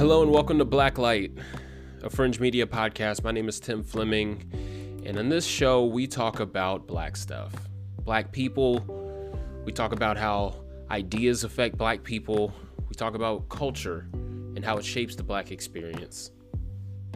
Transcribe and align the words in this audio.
Hello 0.00 0.22
and 0.22 0.30
welcome 0.30 0.56
to 0.56 0.64
Blacklight, 0.64 1.38
a 2.02 2.08
Fringe 2.08 2.40
Media 2.40 2.64
podcast. 2.66 3.22
My 3.22 3.32
name 3.32 3.50
is 3.50 3.60
Tim 3.60 3.82
Fleming, 3.84 4.50
and 5.04 5.18
in 5.18 5.28
this 5.28 5.44
show, 5.44 5.84
we 5.84 6.06
talk 6.06 6.40
about 6.40 6.86
black 6.86 7.18
stuff, 7.18 7.52
black 8.02 8.32
people. 8.32 8.80
We 9.66 9.72
talk 9.72 9.92
about 9.92 10.16
how 10.16 10.64
ideas 10.90 11.44
affect 11.44 11.76
black 11.76 12.02
people. 12.02 12.50
We 12.88 12.94
talk 12.94 13.14
about 13.14 13.50
culture 13.50 14.08
and 14.14 14.64
how 14.64 14.78
it 14.78 14.86
shapes 14.86 15.16
the 15.16 15.22
black 15.22 15.50
experience. 15.50 16.30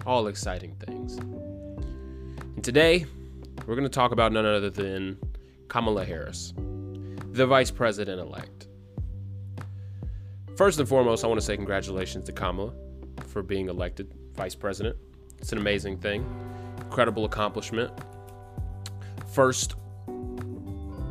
All 0.04 0.26
exciting 0.26 0.74
things. 0.74 1.16
And 1.16 2.62
today, 2.62 3.06
we're 3.66 3.76
going 3.76 3.88
to 3.88 3.88
talk 3.88 4.12
about 4.12 4.30
none 4.30 4.44
other 4.44 4.68
than 4.68 5.16
Kamala 5.68 6.04
Harris, 6.04 6.52
the 7.32 7.46
vice 7.46 7.70
president 7.70 8.20
elect. 8.20 8.68
First 10.56 10.78
and 10.78 10.88
foremost, 10.88 11.24
I 11.24 11.26
want 11.26 11.40
to 11.40 11.44
say 11.44 11.56
congratulations 11.56 12.26
to 12.26 12.32
Kamala 12.32 12.72
for 13.26 13.42
being 13.42 13.68
elected 13.68 14.14
vice 14.34 14.54
president. 14.54 14.96
It's 15.38 15.50
an 15.50 15.58
amazing 15.58 15.98
thing, 15.98 16.24
incredible 16.80 17.24
accomplishment. 17.24 17.90
First 19.32 19.74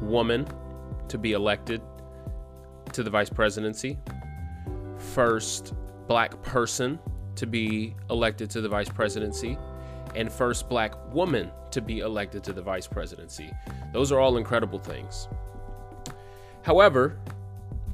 woman 0.02 0.48
to 1.10 1.18
be 1.18 1.34
elected 1.34 1.82
to 2.94 3.04
the 3.04 3.10
vice 3.10 3.30
presidency, 3.30 4.00
first 4.98 5.74
black 6.08 6.42
person 6.42 6.98
to 7.36 7.46
be 7.46 7.96
elected 8.10 8.50
to 8.52 8.62
the 8.62 8.70
vice 8.70 8.88
presidency, 8.88 9.58
and 10.16 10.32
first 10.32 10.70
black 10.70 10.94
woman 11.14 11.52
to 11.72 11.82
be 11.82 12.00
elected 12.00 12.46
to 12.46 12.54
the 12.54 12.62
vice 12.62 12.88
presidency. 12.88 13.52
Those 13.92 14.10
are 14.14 14.22
all 14.22 14.38
incredible 14.38 14.80
things. 14.80 15.28
However, 16.62 17.18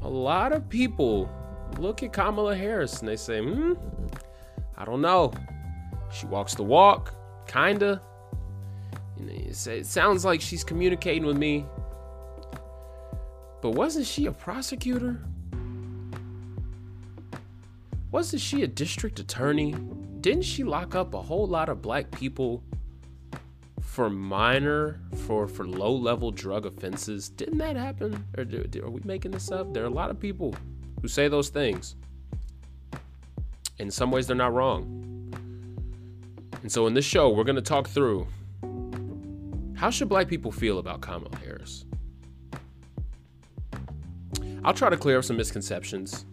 a 0.04 0.10
lot 0.10 0.54
of 0.54 0.70
people 0.70 1.30
look 1.78 2.04
at 2.04 2.14
Kamala 2.14 2.56
Harris 2.56 3.00
and 3.00 3.08
they 3.08 3.16
say, 3.16 3.42
hmm, 3.42 3.74
I 4.78 4.86
don't 4.86 5.02
know. 5.02 5.32
She 6.12 6.26
walks 6.26 6.56
the 6.56 6.64
walk, 6.64 7.14
kinda. 7.48 8.02
It 9.28 9.86
sounds 9.86 10.24
like 10.24 10.42
she's 10.42 10.64
communicating 10.64 11.26
with 11.26 11.38
me. 11.38 11.66
But 13.62 13.72
wasn't 13.72 14.06
she 14.06 14.26
a 14.26 14.32
prosecutor? 14.32 15.20
Wasn't 18.12 18.42
she 18.42 18.64
a 18.64 18.68
district 18.68 19.20
attorney? 19.20 19.76
Didn't 20.22 20.44
she 20.44 20.64
lock 20.64 20.96
up 20.96 21.14
a 21.14 21.22
whole 21.22 21.48
lot 21.48 21.70
of 21.70 21.82
black 21.82 22.10
people 22.12 22.64
for 23.82 24.10
minor, 24.10 25.02
for 25.26 25.48
for 25.48 25.68
low 25.68 25.94
level 25.94 26.32
drug 26.32 26.66
offenses? 26.66 27.30
Didn't 27.30 27.58
that 27.60 27.76
happen? 27.76 28.26
Or 28.38 28.46
do, 28.46 28.66
are 28.84 28.90
we 28.90 29.02
making 29.04 29.32
this 29.32 29.52
up? 29.52 29.74
There 29.74 29.84
are 29.84 29.88
a 29.88 29.92
lot 29.92 30.10
of 30.10 30.20
people 30.20 30.56
who 31.02 31.08
say 31.08 31.28
those 31.28 31.50
things. 31.50 31.96
In 33.78 33.90
some 33.90 34.12
ways, 34.12 34.28
they're 34.28 34.36
not 34.36 34.54
wrong. 34.54 35.06
And 36.62 36.72
so, 36.72 36.88
in 36.88 36.94
this 36.94 37.06
show, 37.06 37.30
we're 37.30 37.46
going 37.46 37.56
to 37.56 37.62
talk 37.62 37.88
through 37.88 38.28
how 39.76 39.90
should 39.90 40.10
black 40.10 40.28
people 40.28 40.52
feel 40.52 40.78
about 40.78 41.00
Kamala 41.02 41.38
Harris. 41.38 41.86
I'll 44.64 44.74
try 44.74 44.90
to 44.90 44.98
clear 44.98 45.18
up 45.18 45.24
some 45.24 45.38
misconceptions 45.38 46.26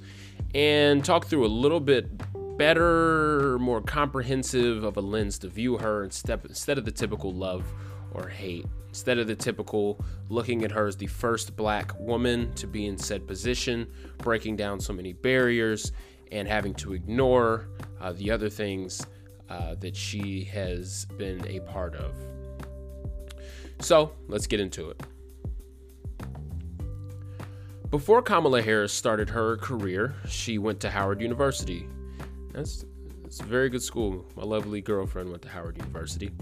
and 0.55 1.05
talk 1.05 1.27
through 1.27 1.47
a 1.47 1.48
little 1.48 1.78
bit 1.78 2.11
better, 2.56 3.58
more 3.61 3.80
comprehensive 3.80 4.83
of 4.83 4.97
a 4.97 5.01
lens 5.01 5.39
to 5.41 5.48
view 5.48 5.78
her 5.78 6.05
instead, 6.05 6.41
instead 6.45 6.78
of 6.78 6.84
the 6.84 6.91
typical 6.91 7.33
love 7.33 7.64
or 8.12 8.29
hate. 8.29 8.67
Instead 8.89 9.19
of 9.19 9.27
the 9.27 9.37
typical 9.37 10.03
looking 10.29 10.65
at 10.65 10.71
her 10.71 10.87
as 10.87 10.97
the 10.97 11.07
first 11.07 11.55
black 11.55 11.99
woman 12.01 12.53
to 12.55 12.67
be 12.67 12.87
in 12.87 12.97
said 12.97 13.27
position, 13.27 13.87
breaking 14.19 14.57
down 14.57 14.81
so 14.81 14.93
many 14.93 15.13
barriers, 15.13 15.93
and 16.33 16.48
having 16.48 16.75
to 16.75 16.95
ignore 16.95 17.69
uh, 18.01 18.13
the 18.13 18.31
other 18.31 18.48
things 18.48 19.07
uh, 19.48 19.75
that 19.77 19.95
she 19.95 20.45
has 20.45 21.07
been 21.19 21.47
a 21.47 21.61
part 21.61 21.95
of. 21.95 22.14
So 23.80 24.13
let's 24.29 24.47
get 24.47 24.61
into 24.61 24.91
it. 24.91 25.03
Before 27.91 28.20
Kamala 28.20 28.63
Harris 28.63 28.92
started 28.92 29.30
her 29.30 29.59
career, 29.59 30.14
she 30.27 30.59
went 30.59 30.80
to 30.80 30.91
Howard 30.91 31.20
University. 31.20 31.86
That's, 32.53 32.85
that's 33.23 33.41
a 33.41 33.45
very 33.45 33.69
good 33.69 33.83
school. 33.83 34.27
My 34.35 34.42
lovely 34.42 34.80
girlfriend 34.80 35.30
went 35.30 35.42
to 35.42 35.48
Howard 35.48 35.77
University. 35.77 36.33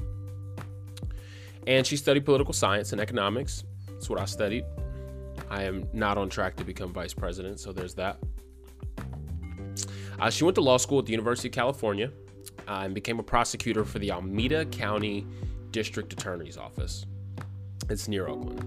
And 1.66 1.86
she 1.86 1.96
studied 1.96 2.24
political 2.24 2.52
science 2.52 2.92
and 2.92 3.00
economics. 3.00 3.64
That's 3.88 4.10
what 4.10 4.20
I 4.20 4.26
studied. 4.26 4.64
I 5.50 5.64
am 5.64 5.88
not 5.92 6.18
on 6.18 6.28
track 6.28 6.56
to 6.56 6.64
become 6.64 6.92
vice 6.92 7.14
president, 7.14 7.60
so 7.60 7.72
there's 7.72 7.94
that. 7.94 8.18
Uh, 10.20 10.30
she 10.30 10.44
went 10.44 10.54
to 10.54 10.60
law 10.60 10.76
school 10.76 10.98
at 10.98 11.06
the 11.06 11.12
University 11.12 11.48
of 11.48 11.54
California 11.54 12.10
uh, 12.68 12.82
and 12.84 12.94
became 12.94 13.18
a 13.18 13.22
prosecutor 13.22 13.84
for 13.84 13.98
the 13.98 14.10
Alameda 14.10 14.64
County 14.66 15.26
District 15.70 16.12
Attorney's 16.12 16.56
Office. 16.56 17.06
It's 17.90 18.08
near 18.08 18.28
Oakland. 18.28 18.60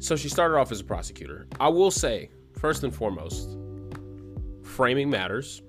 So 0.00 0.16
she 0.16 0.28
started 0.28 0.56
off 0.56 0.70
as 0.70 0.80
a 0.80 0.84
prosecutor. 0.84 1.46
I 1.58 1.68
will 1.68 1.90
say, 1.90 2.30
first 2.58 2.84
and 2.84 2.94
foremost, 2.94 3.56
framing 4.62 5.10
matters. 5.10 5.62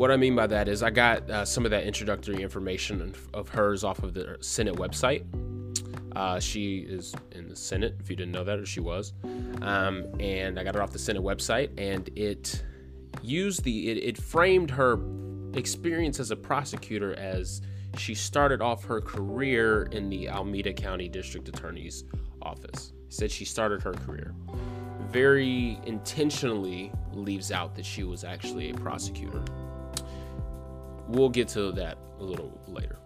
What 0.00 0.10
I 0.10 0.16
mean 0.16 0.34
by 0.34 0.46
that 0.46 0.66
is, 0.66 0.82
I 0.82 0.88
got 0.88 1.28
uh, 1.28 1.44
some 1.44 1.66
of 1.66 1.72
that 1.72 1.84
introductory 1.84 2.42
information 2.42 3.14
of 3.34 3.48
hers 3.50 3.84
off 3.84 4.02
of 4.02 4.14
the 4.14 4.38
Senate 4.40 4.76
website. 4.76 5.26
Uh, 6.16 6.40
she 6.40 6.78
is 6.78 7.14
in 7.32 7.50
the 7.50 7.54
Senate, 7.54 7.96
if 8.00 8.08
you 8.08 8.16
didn't 8.16 8.32
know 8.32 8.42
that, 8.42 8.58
or 8.58 8.64
she 8.64 8.80
was. 8.80 9.12
Um, 9.60 10.06
and 10.18 10.58
I 10.58 10.64
got 10.64 10.74
it 10.74 10.80
off 10.80 10.92
the 10.92 10.98
Senate 10.98 11.22
website, 11.22 11.68
and 11.76 12.08
it 12.16 12.64
used 13.20 13.62
the, 13.62 13.90
it, 13.90 13.98
it 13.98 14.16
framed 14.16 14.70
her 14.70 14.98
experience 15.52 16.18
as 16.18 16.30
a 16.30 16.36
prosecutor 16.36 17.14
as 17.16 17.60
she 17.98 18.14
started 18.14 18.62
off 18.62 18.82
her 18.84 19.02
career 19.02 19.82
in 19.92 20.08
the 20.08 20.28
Alameda 20.28 20.72
County 20.72 21.10
District 21.10 21.46
Attorney's 21.46 22.04
Office. 22.40 22.94
said 23.10 23.30
she 23.30 23.44
started 23.44 23.82
her 23.82 23.92
career. 23.92 24.34
Very 25.10 25.78
intentionally 25.84 26.90
leaves 27.12 27.52
out 27.52 27.74
that 27.74 27.84
she 27.84 28.02
was 28.02 28.24
actually 28.24 28.70
a 28.70 28.74
prosecutor. 28.74 29.44
We'll 31.10 31.28
get 31.28 31.48
to 31.48 31.72
that 31.72 31.98
a 32.18 32.22
little 32.22 32.58
later. 32.68 32.98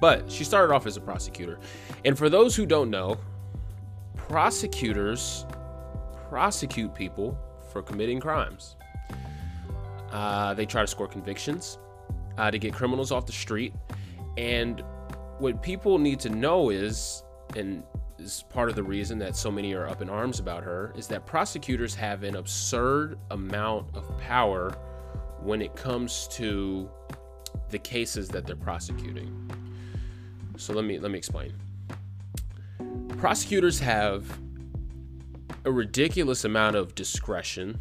But 0.00 0.30
she 0.30 0.44
started 0.44 0.74
off 0.74 0.86
as 0.86 0.96
a 0.96 1.00
prosecutor. 1.00 1.58
And 2.04 2.18
for 2.18 2.28
those 2.28 2.54
who 2.54 2.66
don't 2.66 2.90
know, 2.90 3.18
prosecutors 4.16 5.46
prosecute 6.28 6.94
people 6.94 7.38
for 7.72 7.82
committing 7.82 8.20
crimes. 8.20 8.76
Uh, 10.10 10.54
they 10.54 10.66
try 10.66 10.80
to 10.80 10.86
score 10.86 11.06
convictions 11.06 11.78
uh, 12.38 12.50
to 12.50 12.58
get 12.58 12.74
criminals 12.74 13.12
off 13.12 13.26
the 13.26 13.32
street. 13.32 13.74
And 14.36 14.82
what 15.38 15.62
people 15.62 15.98
need 15.98 16.20
to 16.20 16.30
know 16.30 16.70
is, 16.70 17.22
and 17.54 17.82
is 18.18 18.44
part 18.48 18.68
of 18.68 18.76
the 18.76 18.82
reason 18.82 19.18
that 19.18 19.36
so 19.36 19.50
many 19.50 19.74
are 19.74 19.86
up 19.86 20.02
in 20.02 20.08
arms 20.08 20.40
about 20.40 20.62
her, 20.64 20.92
is 20.96 21.06
that 21.08 21.26
prosecutors 21.26 21.94
have 21.94 22.22
an 22.22 22.36
absurd 22.36 23.18
amount 23.30 23.94
of 23.94 24.18
power 24.18 24.76
when 25.40 25.62
it 25.62 25.74
comes 25.76 26.28
to 26.32 26.88
the 27.70 27.78
cases 27.78 28.28
that 28.28 28.46
they're 28.46 28.56
prosecuting. 28.56 29.50
So 30.56 30.72
let 30.72 30.84
me 30.84 30.98
let 30.98 31.10
me 31.10 31.18
explain. 31.18 31.52
Prosecutors 33.18 33.78
have 33.80 34.24
a 35.64 35.70
ridiculous 35.70 36.44
amount 36.44 36.76
of 36.76 36.94
discretion 36.94 37.80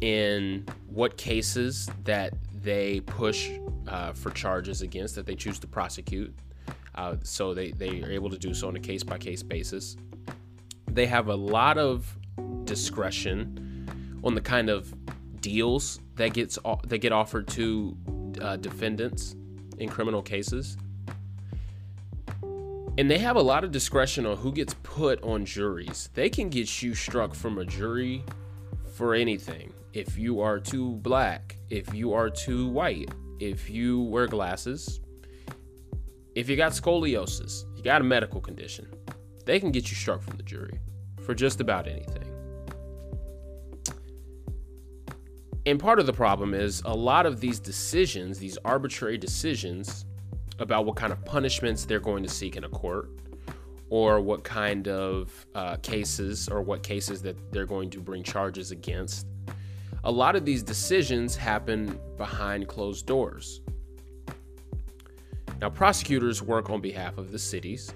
in 0.00 0.66
what 0.88 1.16
cases 1.16 1.88
that 2.04 2.34
they 2.62 3.00
push 3.00 3.50
uh, 3.88 4.12
for 4.12 4.30
charges 4.30 4.82
against 4.82 5.14
that 5.14 5.26
they 5.26 5.34
choose 5.34 5.58
to 5.58 5.66
prosecute. 5.66 6.34
Uh, 6.94 7.16
so 7.22 7.54
they, 7.54 7.72
they 7.72 8.02
are 8.02 8.10
able 8.10 8.30
to 8.30 8.38
do 8.38 8.54
so 8.54 8.68
on 8.68 8.76
a 8.76 8.80
case 8.80 9.02
by 9.02 9.18
case 9.18 9.42
basis. 9.42 9.96
They 10.90 11.06
have 11.06 11.28
a 11.28 11.34
lot 11.34 11.78
of 11.78 12.16
discretion 12.64 14.20
on 14.22 14.34
the 14.34 14.40
kind 14.40 14.68
of 14.68 14.94
deals 15.44 16.00
that 16.14 16.32
gets 16.32 16.58
that 16.86 16.98
get 16.98 17.12
offered 17.12 17.46
to 17.46 17.94
uh, 18.40 18.56
defendants 18.56 19.36
in 19.78 19.90
criminal 19.90 20.22
cases. 20.22 20.78
And 22.96 23.10
they 23.10 23.18
have 23.18 23.36
a 23.36 23.42
lot 23.42 23.62
of 23.62 23.70
discretion 23.70 24.24
on 24.24 24.38
who 24.38 24.52
gets 24.52 24.74
put 24.82 25.22
on 25.22 25.44
juries. 25.44 26.08
They 26.14 26.30
can 26.30 26.48
get 26.48 26.82
you 26.82 26.94
struck 26.94 27.34
from 27.34 27.58
a 27.58 27.64
jury 27.64 28.24
for 28.94 29.14
anything. 29.14 29.72
If 29.92 30.16
you 30.16 30.40
are 30.40 30.58
too 30.58 30.92
black, 31.02 31.56
if 31.68 31.92
you 31.92 32.14
are 32.14 32.30
too 32.30 32.68
white, 32.68 33.10
if 33.38 33.68
you 33.68 34.00
wear 34.02 34.26
glasses, 34.26 35.00
if 36.34 36.48
you 36.48 36.56
got 36.56 36.72
scoliosis, 36.72 37.64
you 37.76 37.82
got 37.82 38.00
a 38.00 38.04
medical 38.04 38.40
condition, 38.40 38.88
they 39.44 39.60
can 39.60 39.72
get 39.72 39.90
you 39.90 39.96
struck 39.96 40.22
from 40.22 40.38
the 40.38 40.42
jury 40.42 40.80
for 41.26 41.34
just 41.34 41.60
about 41.60 41.86
anything. 41.86 42.33
And 45.66 45.80
part 45.80 45.98
of 45.98 46.06
the 46.06 46.12
problem 46.12 46.52
is 46.52 46.82
a 46.84 46.94
lot 46.94 47.24
of 47.24 47.40
these 47.40 47.58
decisions, 47.58 48.38
these 48.38 48.58
arbitrary 48.64 49.16
decisions 49.16 50.04
about 50.58 50.84
what 50.84 50.96
kind 50.96 51.12
of 51.12 51.24
punishments 51.24 51.84
they're 51.84 52.00
going 52.00 52.22
to 52.22 52.28
seek 52.28 52.56
in 52.56 52.64
a 52.64 52.68
court 52.68 53.08
or 53.88 54.20
what 54.20 54.44
kind 54.44 54.88
of 54.88 55.46
uh, 55.54 55.76
cases 55.76 56.48
or 56.48 56.62
what 56.62 56.82
cases 56.82 57.22
that 57.22 57.36
they're 57.52 57.66
going 57.66 57.90
to 57.90 58.00
bring 58.00 58.22
charges 58.22 58.70
against. 58.72 59.26
A 60.04 60.10
lot 60.10 60.36
of 60.36 60.44
these 60.44 60.62
decisions 60.62 61.34
happen 61.34 61.98
behind 62.18 62.68
closed 62.68 63.06
doors. 63.06 63.62
Now, 65.60 65.70
prosecutors 65.70 66.42
work 66.42 66.68
on 66.68 66.82
behalf 66.82 67.16
of 67.16 67.32
the 67.32 67.38
cities. 67.38 67.94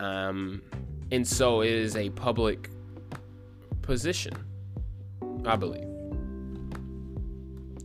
Um, 0.00 0.62
and 1.10 1.26
so 1.26 1.60
it 1.60 1.70
is 1.72 1.96
a 1.96 2.08
public 2.10 2.70
position, 3.82 4.32
I 5.44 5.56
believe. 5.56 5.87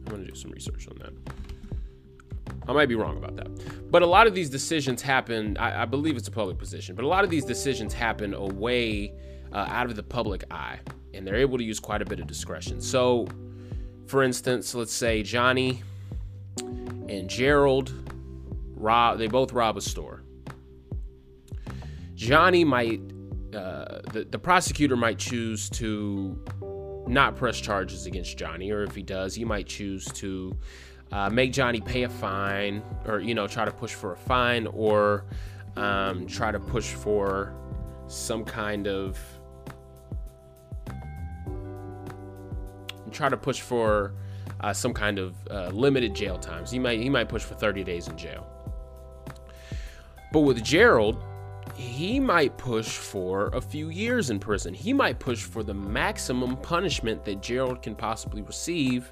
I'm 0.06 0.12
going 0.12 0.26
to 0.26 0.32
do 0.32 0.36
some 0.36 0.52
research 0.52 0.88
on 0.88 0.98
that. 1.00 1.14
I 2.68 2.74
might 2.74 2.88
be 2.88 2.96
wrong 2.96 3.18
about 3.18 3.36
that. 3.36 3.92
But 3.92 4.02
a 4.02 4.06
lot 4.06 4.28
of 4.28 4.34
these 4.34 4.50
decisions 4.50 5.02
happen, 5.02 5.58
I, 5.58 5.84
I 5.84 5.86
believe 5.86 6.18
it's 6.18 6.28
a 6.28 6.32
public 6.32 6.58
position, 6.58 6.96
but 6.96 7.06
a 7.06 7.08
lot 7.08 7.24
of 7.24 7.30
these 7.30 7.46
decisions 7.46 7.94
happen 7.94 8.34
away 8.34 9.14
uh, 9.52 9.66
out 9.70 9.88
of 9.88 9.96
the 9.96 10.04
public 10.04 10.44
eye, 10.52 10.80
and 11.14 11.26
they're 11.28 11.36
able 11.36 11.58
to 11.58 11.64
use 11.64 11.80
quite 11.80 12.02
a 12.02 12.06
bit 12.06 12.20
of 12.20 12.28
discretion. 12.28 12.82
So, 12.82 13.28
for 14.08 14.24
instance, 14.24 14.74
let's 14.74 14.94
say 14.94 15.24
Johnny 15.24 15.84
and 16.60 17.30
Gerald 17.30 17.94
rob, 18.76 19.18
they 19.18 19.28
both 19.28 19.52
rob 19.54 19.78
a 19.78 19.82
store. 19.82 20.24
Johnny 22.16 22.64
might, 22.64 23.02
uh, 23.54 24.02
the, 24.12 24.28
the 24.30 24.40
prosecutor 24.40 24.96
might 24.96 25.18
choose 25.18 25.70
to 25.72 26.42
not 27.08 27.36
press 27.36 27.60
charges 27.60 28.06
against 28.06 28.38
Johnny, 28.38 28.72
or 28.72 28.84
if 28.84 28.96
he 28.96 29.02
does, 29.02 29.36
he 29.36 29.46
might 29.46 29.68
choose 29.68 30.06
to 30.14 30.58
uh, 31.12 31.30
make 31.30 31.54
Johnny 31.54 31.82
pay 31.82 32.04
a 32.04 32.10
fine, 32.10 32.82
or 33.06 33.20
you 33.20 33.36
know, 33.36 33.48
try 33.48 33.66
to 33.66 33.72
push 33.72 33.94
for 33.94 34.14
a 34.14 34.18
fine, 34.18 34.68
or 34.68 35.26
um, 35.76 36.26
try 36.28 36.52
to 36.52 36.60
push 36.60 36.92
for 36.94 37.54
some 38.08 38.44
kind 38.44 38.88
of 38.88 39.18
try 43.12 43.30
to 43.30 43.38
push 43.38 43.62
for 43.62 44.14
uh, 44.62 44.74
some 44.74 44.94
kind 44.94 45.20
of 45.20 45.36
uh, 45.50 45.68
limited 45.70 46.16
jail 46.16 46.38
times. 46.38 46.72
He 46.72 46.80
might 46.80 47.00
he 47.00 47.10
might 47.10 47.30
push 47.30 47.44
for 47.44 47.56
30 47.56 47.84
days 47.84 48.08
in 48.08 48.18
jail. 48.18 48.48
But 50.32 50.42
with 50.42 50.64
Gerald, 50.64 51.24
he 51.76 52.20
might 52.20 52.58
push 52.58 52.98
for 52.98 53.48
a 53.48 53.62
few 53.62 53.90
years 53.90 54.30
in 54.30 54.40
prison. 54.40 54.74
He 54.74 54.94
might 54.94 55.20
push 55.20 55.44
for 55.44 55.64
the 55.64 55.74
maximum 55.74 56.58
punishment 56.58 57.26
that 57.26 57.42
Gerald 57.42 57.82
can 57.82 57.96
possibly 57.96 58.42
receive 58.42 59.12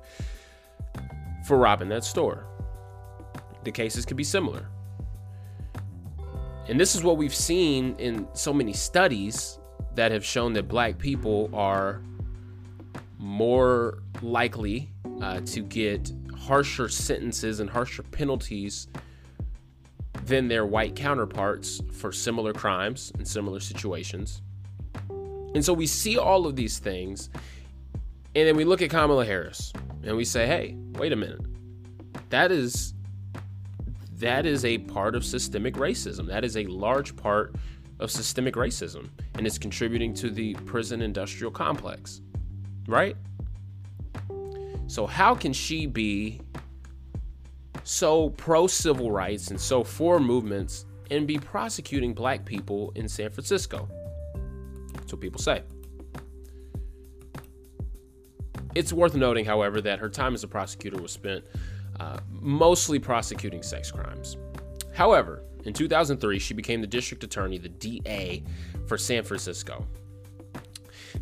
for 1.45 1.57
robbing 1.57 1.89
that 1.89 2.03
store. 2.03 2.45
The 3.63 3.71
cases 3.71 4.05
could 4.05 4.17
be 4.17 4.23
similar. 4.23 4.67
And 6.67 6.79
this 6.79 6.95
is 6.95 7.03
what 7.03 7.17
we've 7.17 7.35
seen 7.35 7.95
in 7.97 8.27
so 8.33 8.53
many 8.53 8.73
studies 8.73 9.59
that 9.95 10.11
have 10.11 10.23
shown 10.23 10.53
that 10.53 10.67
black 10.67 10.97
people 10.97 11.49
are 11.53 12.01
more 13.17 14.03
likely 14.21 14.89
uh, 15.21 15.41
to 15.41 15.61
get 15.61 16.11
harsher 16.37 16.89
sentences 16.89 17.59
and 17.59 17.69
harsher 17.69 18.03
penalties 18.03 18.87
than 20.25 20.47
their 20.47 20.65
white 20.65 20.95
counterparts 20.95 21.81
for 21.91 22.11
similar 22.11 22.53
crimes 22.53 23.11
and 23.17 23.27
similar 23.27 23.59
situations. 23.59 24.41
And 25.53 25.63
so 25.63 25.73
we 25.73 25.87
see 25.87 26.17
all 26.17 26.45
of 26.45 26.55
these 26.55 26.79
things, 26.79 27.29
and 28.35 28.47
then 28.47 28.55
we 28.55 28.63
look 28.63 28.81
at 28.81 28.89
Kamala 28.89 29.25
Harris 29.25 29.73
and 30.03 30.15
we 30.15 30.25
say, 30.25 30.47
hey, 30.47 30.75
wait 30.93 31.11
a 31.11 31.15
minute. 31.15 31.41
That 32.29 32.51
is 32.51 32.93
that 34.21 34.45
is 34.45 34.65
a 34.65 34.77
part 34.77 35.15
of 35.15 35.25
systemic 35.25 35.73
racism. 35.75 36.27
That 36.27 36.45
is 36.45 36.55
a 36.55 36.65
large 36.65 37.15
part 37.15 37.55
of 37.99 38.11
systemic 38.11 38.53
racism, 38.53 39.09
and 39.35 39.47
it's 39.47 39.57
contributing 39.57 40.13
to 40.15 40.29
the 40.29 40.53
prison 40.53 41.01
industrial 41.01 41.51
complex. 41.51 42.21
Right? 42.87 43.15
So, 44.85 45.07
how 45.07 45.33
can 45.33 45.53
she 45.53 45.87
be 45.87 46.41
so 47.83 48.29
pro 48.31 48.67
civil 48.67 49.11
rights 49.11 49.49
and 49.49 49.59
so 49.59 49.83
for 49.83 50.19
movements 50.19 50.85
and 51.09 51.27
be 51.27 51.37
prosecuting 51.37 52.13
black 52.13 52.45
people 52.45 52.91
in 52.95 53.07
San 53.07 53.29
Francisco? 53.29 53.89
That's 54.93 55.11
what 55.11 55.21
people 55.21 55.41
say. 55.41 55.63
It's 58.73 58.93
worth 58.93 59.15
noting, 59.15 59.43
however, 59.45 59.81
that 59.81 59.99
her 59.99 60.09
time 60.09 60.33
as 60.33 60.43
a 60.43 60.47
prosecutor 60.47 61.01
was 61.01 61.11
spent 61.11 61.43
uh, 61.99 62.19
mostly 62.29 62.99
prosecuting 62.99 63.61
sex 63.61 63.91
crimes. 63.91 64.37
However, 64.93 65.43
in 65.65 65.73
2003, 65.73 66.39
she 66.39 66.53
became 66.53 66.81
the 66.81 66.87
district 66.87 67.23
attorney, 67.23 67.57
the 67.57 67.69
DA, 67.69 68.43
for 68.87 68.97
San 68.97 69.23
Francisco. 69.23 69.85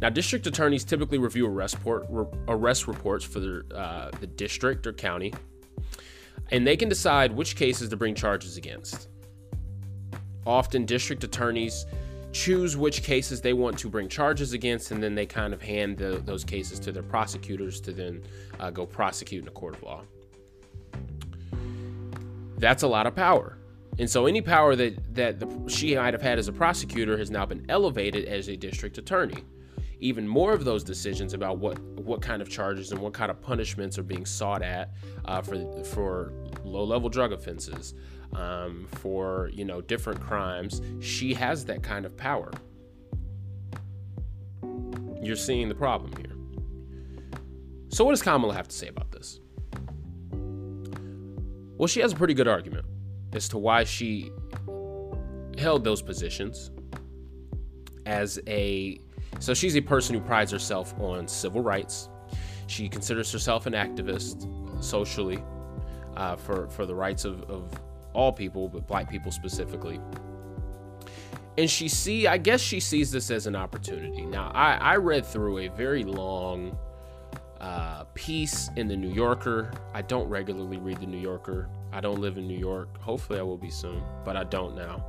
Now, 0.01 0.09
district 0.09 0.47
attorneys 0.47 0.83
typically 0.83 1.17
review 1.17 1.47
arrest, 1.47 1.75
report, 1.75 2.07
arrest 2.47 2.87
reports 2.87 3.25
for 3.25 3.65
uh, 3.75 4.11
the 4.19 4.27
district 4.27 4.85
or 4.87 4.93
county, 4.93 5.33
and 6.51 6.65
they 6.65 6.75
can 6.77 6.89
decide 6.89 7.31
which 7.31 7.55
cases 7.55 7.89
to 7.89 7.97
bring 7.97 8.15
charges 8.15 8.57
against. 8.57 9.09
Often, 10.45 10.85
district 10.85 11.23
attorneys 11.23 11.85
choose 12.31 12.77
which 12.77 13.03
cases 13.03 13.41
they 13.41 13.53
want 13.53 13.77
to 13.79 13.89
bring 13.89 14.07
charges 14.07 14.53
against, 14.53 14.91
and 14.91 15.01
then 15.01 15.15
they 15.15 15.25
kind 15.25 15.53
of 15.53 15.61
hand 15.61 15.97
the, 15.97 16.21
those 16.25 16.43
cases 16.43 16.79
to 16.79 16.91
their 16.91 17.03
prosecutors 17.03 17.79
to 17.81 17.91
then 17.91 18.23
uh, 18.59 18.69
go 18.69 18.85
prosecute 18.85 19.43
in 19.43 19.47
a 19.47 19.51
court 19.51 19.75
of 19.75 19.83
law. 19.83 20.01
That's 22.57 22.83
a 22.83 22.87
lot 22.87 23.07
of 23.07 23.15
power. 23.15 23.57
And 23.97 24.09
so 24.09 24.25
any 24.25 24.41
power 24.41 24.75
that, 24.75 25.15
that 25.15 25.39
the, 25.39 25.47
she 25.67 25.95
might 25.95 26.13
have 26.13 26.21
had 26.21 26.39
as 26.39 26.47
a 26.47 26.53
prosecutor 26.53 27.17
has 27.17 27.29
now 27.29 27.45
been 27.45 27.65
elevated 27.69 28.25
as 28.25 28.47
a 28.47 28.55
district 28.55 28.97
attorney. 28.97 29.43
Even 29.99 30.27
more 30.27 30.53
of 30.53 30.63
those 30.63 30.83
decisions 30.83 31.33
about 31.33 31.57
what, 31.57 31.77
what 31.99 32.21
kind 32.21 32.41
of 32.41 32.49
charges 32.49 32.91
and 32.91 33.01
what 33.01 33.13
kind 33.13 33.29
of 33.29 33.41
punishments 33.41 33.97
are 33.97 34.03
being 34.03 34.25
sought 34.25 34.61
at 34.61 34.93
uh, 35.25 35.41
for, 35.41 35.83
for 35.83 36.33
low 36.63 36.83
level 36.83 37.09
drug 37.09 37.33
offenses, 37.33 37.93
um, 38.33 38.87
for 38.95 39.49
you 39.53 39.65
know 39.65 39.81
different 39.81 40.21
crimes. 40.21 40.81
She 40.99 41.33
has 41.33 41.65
that 41.65 41.83
kind 41.83 42.05
of 42.05 42.15
power. 42.15 42.51
You're 45.21 45.35
seeing 45.35 45.67
the 45.67 45.75
problem 45.75 46.13
here. 46.15 46.35
So 47.89 48.05
what 48.05 48.11
does 48.11 48.21
Kamala 48.21 48.53
have 48.53 48.67
to 48.67 48.75
say 48.75 48.87
about 48.87 49.11
this? 49.11 49.41
Well, 51.77 51.87
she 51.87 51.99
has 52.01 52.13
a 52.13 52.15
pretty 52.15 52.33
good 52.33 52.47
argument 52.47 52.85
as 53.33 53.49
to 53.49 53.57
why 53.57 53.83
she 53.83 54.31
held 55.57 55.83
those 55.83 56.01
positions 56.01 56.71
as 58.05 58.39
a 58.47 58.99
so 59.39 59.53
she's 59.53 59.75
a 59.75 59.81
person 59.81 60.15
who 60.15 60.21
prides 60.21 60.51
herself 60.51 60.93
on 60.99 61.27
civil 61.27 61.61
rights. 61.61 62.09
She 62.67 62.89
considers 62.89 63.31
herself 63.31 63.65
an 63.65 63.73
activist 63.73 64.47
socially 64.83 65.43
uh, 66.15 66.35
for 66.35 66.67
for 66.69 66.85
the 66.85 66.95
rights 66.95 67.25
of, 67.25 67.43
of 67.49 67.71
all 68.13 68.31
people, 68.31 68.67
but 68.67 68.87
black 68.87 69.09
people 69.09 69.31
specifically. 69.31 69.99
And 71.57 71.69
she 71.69 71.89
see, 71.89 72.27
I 72.27 72.37
guess 72.37 72.61
she 72.61 72.79
sees 72.79 73.11
this 73.11 73.31
as 73.31 73.45
an 73.45 73.55
opportunity. 73.55 74.25
Now, 74.25 74.49
I, 74.53 74.75
I 74.75 74.95
read 74.95 75.25
through 75.25 75.59
a 75.59 75.67
very 75.67 76.03
long 76.03 76.77
uh, 77.59 78.05
piece 78.13 78.69
in 78.77 78.87
the 78.87 78.95
New 78.95 79.11
Yorker. 79.11 79.71
I 79.93 80.01
don't 80.01 80.29
regularly 80.29 80.77
read 80.77 81.01
the 81.01 81.05
New 81.05 81.17
Yorker. 81.19 81.69
I 81.91 81.99
don't 81.99 82.19
live 82.19 82.37
in 82.37 82.47
New 82.47 82.57
York. 82.57 82.97
Hopefully, 83.01 83.39
I 83.39 83.43
will 83.43 83.57
be 83.57 83.69
soon, 83.69 84.01
but 84.23 84.37
I 84.37 84.45
don't 84.45 84.75
now. 84.75 85.03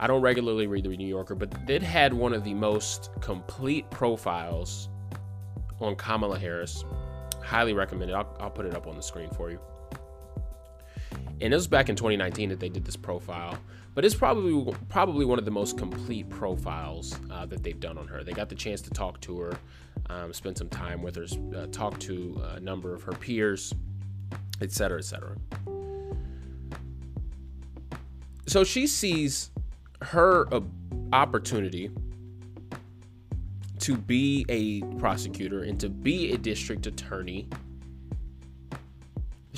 I 0.00 0.06
don't 0.06 0.22
regularly 0.22 0.66
read 0.66 0.84
the 0.84 0.96
New 0.96 1.08
Yorker, 1.08 1.34
but 1.34 1.52
it 1.68 1.82
had 1.82 2.14
one 2.14 2.32
of 2.32 2.44
the 2.44 2.54
most 2.54 3.10
complete 3.20 3.90
profiles 3.90 4.88
on 5.80 5.96
Kamala 5.96 6.38
Harris. 6.38 6.84
Highly 7.42 7.72
recommended. 7.72 8.14
I'll, 8.14 8.36
I'll 8.38 8.50
put 8.50 8.66
it 8.66 8.74
up 8.74 8.86
on 8.86 8.94
the 8.96 9.02
screen 9.02 9.30
for 9.30 9.50
you. 9.50 9.58
And 11.40 11.52
it 11.52 11.56
was 11.56 11.66
back 11.66 11.88
in 11.88 11.96
2019 11.96 12.48
that 12.48 12.60
they 12.60 12.68
did 12.68 12.84
this 12.84 12.96
profile, 12.96 13.58
but 13.94 14.04
it's 14.04 14.14
probably 14.14 14.72
probably 14.88 15.24
one 15.24 15.38
of 15.38 15.44
the 15.44 15.50
most 15.50 15.78
complete 15.78 16.28
profiles 16.28 17.16
uh, 17.30 17.46
that 17.46 17.62
they've 17.62 17.78
done 17.78 17.96
on 17.96 18.08
her. 18.08 18.24
They 18.24 18.32
got 18.32 18.48
the 18.48 18.56
chance 18.56 18.80
to 18.82 18.90
talk 18.90 19.20
to 19.22 19.38
her, 19.40 19.58
um, 20.10 20.32
spend 20.32 20.58
some 20.58 20.68
time 20.68 21.00
with 21.00 21.14
her, 21.16 21.26
uh, 21.56 21.66
talk 21.68 21.98
to 22.00 22.42
a 22.56 22.60
number 22.60 22.92
of 22.92 23.02
her 23.04 23.12
peers, 23.12 23.72
etc., 24.60 24.98
etc. 24.98 25.36
So 28.46 28.64
she 28.64 28.86
sees 28.86 29.50
her 30.02 30.48
opportunity 31.12 31.90
to 33.80 33.96
be 33.96 34.44
a 34.48 34.80
prosecutor 34.98 35.62
and 35.62 35.78
to 35.80 35.88
be 35.88 36.32
a 36.32 36.38
district 36.38 36.86
attorney 36.86 37.48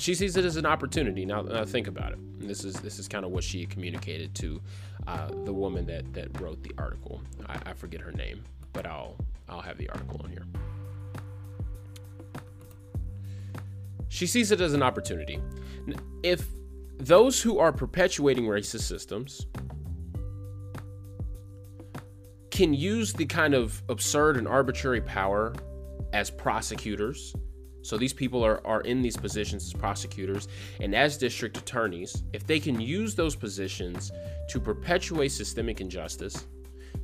she 0.01 0.15
sees 0.15 0.35
it 0.35 0.45
as 0.45 0.57
an 0.57 0.65
opportunity. 0.65 1.25
Now, 1.25 1.41
uh, 1.41 1.65
think 1.65 1.87
about 1.87 2.13
it. 2.13 2.17
And 2.17 2.49
this 2.49 2.65
is 2.65 2.73
this 2.75 2.97
is 2.97 3.07
kind 3.07 3.23
of 3.23 3.31
what 3.31 3.43
she 3.43 3.65
communicated 3.65 4.33
to 4.35 4.59
uh, 5.07 5.27
the 5.45 5.53
woman 5.53 5.85
that 5.85 6.11
that 6.13 6.41
wrote 6.41 6.61
the 6.63 6.71
article. 6.77 7.21
I, 7.47 7.59
I 7.67 7.73
forget 7.73 8.01
her 8.01 8.11
name, 8.11 8.43
but 8.73 8.87
I'll 8.87 9.15
I'll 9.47 9.61
have 9.61 9.77
the 9.77 9.89
article 9.89 10.19
on 10.23 10.29
here. 10.29 10.45
She 14.09 14.27
sees 14.27 14.51
it 14.51 14.59
as 14.59 14.73
an 14.73 14.83
opportunity. 14.83 15.39
If 16.23 16.47
those 16.97 17.41
who 17.41 17.59
are 17.59 17.71
perpetuating 17.71 18.45
racist 18.45 18.81
systems 18.81 19.45
can 22.51 22.73
use 22.73 23.13
the 23.13 23.25
kind 23.25 23.53
of 23.53 23.81
absurd 23.89 24.37
and 24.37 24.47
arbitrary 24.47 25.01
power 25.01 25.53
as 26.13 26.29
prosecutors. 26.29 27.33
So 27.81 27.97
these 27.97 28.13
people 28.13 28.45
are, 28.45 28.65
are 28.67 28.81
in 28.81 29.01
these 29.01 29.17
positions 29.17 29.65
as 29.65 29.73
prosecutors 29.73 30.47
and 30.79 30.93
as 30.93 31.17
district 31.17 31.57
attorneys. 31.57 32.23
If 32.33 32.45
they 32.45 32.59
can 32.59 32.79
use 32.79 33.15
those 33.15 33.35
positions 33.35 34.11
to 34.49 34.59
perpetuate 34.59 35.29
systemic 35.29 35.81
injustice, 35.81 36.45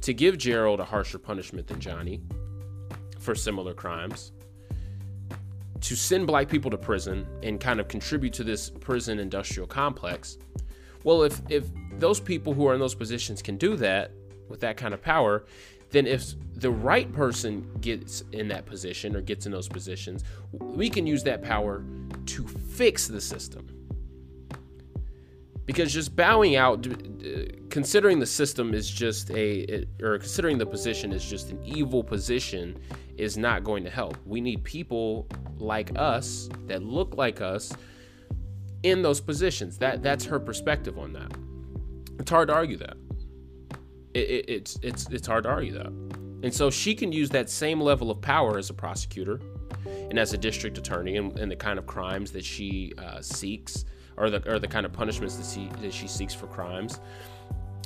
to 0.02 0.14
give 0.14 0.38
Gerald 0.38 0.80
a 0.80 0.86
harsher 0.86 1.18
punishment 1.18 1.66
than 1.66 1.80
Johnny 1.80 2.22
for 3.20 3.34
similar 3.34 3.74
crimes, 3.74 4.34
to 5.82 5.96
send 5.96 6.28
black 6.28 6.50
people 6.50 6.70
to 6.70 6.78
prison 6.78 7.26
and 7.42 7.60
kind 7.60 7.80
of 7.80 7.88
contribute 7.88 8.34
to 8.34 8.44
this 8.44 8.70
prison 8.70 9.20
industrial 9.20 9.68
complex. 9.68 10.38
Well, 11.04 11.24
if 11.24 11.42
if 11.50 11.66
those 11.94 12.20
people 12.20 12.54
who 12.54 12.68
are 12.68 12.74
in 12.74 12.80
those 12.80 12.96
positions 12.96 13.42
can 13.42 13.58
do 13.58 13.76
that 13.78 14.12
with 14.50 14.60
that 14.62 14.78
kind 14.78 14.94
of 14.94 15.02
power, 15.02 15.46
then 15.92 16.06
if 16.06 16.34
the 16.56 16.70
right 16.70 17.12
person 17.14 17.70
gets 17.80 18.24
in 18.32 18.48
that 18.50 18.66
position 18.66 19.16
or 19.16 19.22
gets 19.22 19.46
in 19.46 19.52
those 19.52 19.70
positions, 19.70 20.24
we 20.52 20.90
can 20.90 21.08
use 21.08 21.24
that 21.24 21.42
power 21.42 21.84
to 22.26 22.46
fix 22.48 23.08
the 23.08 23.22
system. 23.22 23.68
Because 25.66 25.94
just 25.94 26.16
bowing 26.16 26.56
out, 26.56 26.88
considering 27.70 28.20
the 28.20 28.26
system 28.26 28.74
is 28.74 28.90
just 28.90 29.30
a, 29.32 29.86
or 30.02 30.18
considering 30.18 30.58
the 30.58 30.66
position 30.66 31.12
is 31.12 31.24
just 31.24 31.52
an 31.52 31.62
evil 31.66 32.04
position, 32.04 32.80
is 33.18 33.38
not 33.38 33.64
going 33.64 33.84
to 33.84 33.90
help. 33.90 34.18
We 34.26 34.40
need 34.40 34.64
people 34.64 35.28
like 35.58 35.92
us 35.98 36.50
that 36.68 36.84
look 36.84 37.18
like 37.18 37.42
us 37.42 37.74
in 38.84 39.02
those 39.02 39.20
positions. 39.20 39.78
That 39.78 40.04
that's 40.04 40.24
her 40.26 40.40
perspective 40.40 40.98
on 40.98 41.14
that. 41.14 41.34
It's 42.20 42.32
hard 42.32 42.48
to 42.48 42.54
argue 42.54 42.78
that. 42.78 42.96
It, 44.18 44.30
it, 44.30 44.50
it's 44.50 44.80
it's 44.82 45.08
it's 45.10 45.28
hard 45.28 45.44
to 45.44 45.50
argue 45.50 45.74
that. 45.74 45.88
And 46.44 46.54
so 46.54 46.70
she 46.72 46.96
can 46.96 47.12
use 47.12 47.30
that 47.30 47.50
same 47.50 47.80
level 47.80 48.10
of 48.10 48.20
power 48.22 48.58
as 48.58 48.70
a 48.70 48.74
prosecutor 48.74 49.40
and 49.86 50.18
as 50.18 50.34
a 50.34 50.38
district 50.38 50.78
attorney 50.78 51.18
and, 51.18 51.38
and 51.38 51.52
the 51.52 51.56
kind 51.56 51.78
of 51.78 51.86
crimes 51.86 52.32
that 52.32 52.44
she 52.44 52.94
uh, 52.98 53.22
seeks 53.22 53.86
or 54.18 54.30
the 54.32 54.52
or 54.52 54.58
the 54.58 54.68
kind 54.68 54.86
of 54.88 54.94
punishments 54.94 55.36
that 55.36 55.46
she 55.46 55.70
that 55.82 55.94
she 55.94 56.08
seeks 56.08 56.34
for 56.34 56.48
crimes 56.48 57.00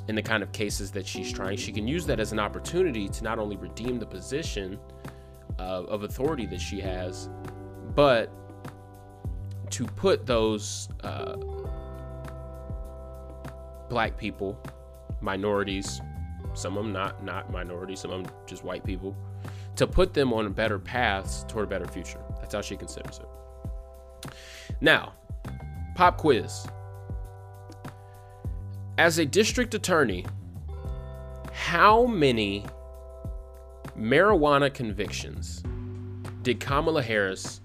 in 0.07 0.15
the 0.15 0.21
kind 0.21 0.41
of 0.41 0.51
cases 0.53 0.89
that 0.91 1.05
she's 1.05 1.31
trying. 1.31 1.57
She 1.57 1.73
can 1.73 1.87
use 1.87 2.05
that 2.05 2.19
as 2.19 2.31
an 2.31 2.39
opportunity 2.39 3.09
to 3.09 3.23
not 3.23 3.37
only 3.37 3.57
redeem 3.57 3.99
the 3.99 4.05
position 4.05 4.79
uh, 5.59 5.83
of 5.83 6.03
authority 6.03 6.45
that 6.47 6.61
she 6.61 6.79
has, 6.79 7.29
but 7.93 8.31
to 9.69 9.85
put 9.85 10.25
those 10.25 10.87
uh, 11.03 11.35
black 13.89 14.17
people, 14.17 14.57
minorities, 15.21 16.01
some 16.53 16.77
of 16.77 16.83
them 16.83 16.93
not 16.93 17.23
not 17.23 17.51
minorities, 17.51 17.99
some 18.01 18.11
of 18.11 18.23
them 18.23 18.33
just 18.45 18.63
white 18.63 18.83
people, 18.83 19.15
to 19.75 19.87
put 19.87 20.13
them 20.13 20.33
on 20.33 20.51
better 20.53 20.79
paths 20.79 21.43
toward 21.47 21.65
a 21.65 21.67
better 21.67 21.87
future. 21.87 22.21
That's 22.39 22.53
how 22.53 22.61
she 22.61 22.75
considers 22.75 23.19
it. 23.19 24.31
Now, 24.81 25.13
pop 25.95 26.17
quiz. 26.17 26.67
As 28.97 29.17
a 29.17 29.25
district 29.25 29.73
attorney, 29.73 30.25
how 31.51 32.05
many 32.05 32.65
marijuana 33.97 34.73
convictions 34.73 35.63
did 36.43 36.59
Kamala 36.59 37.01
Harris 37.01 37.61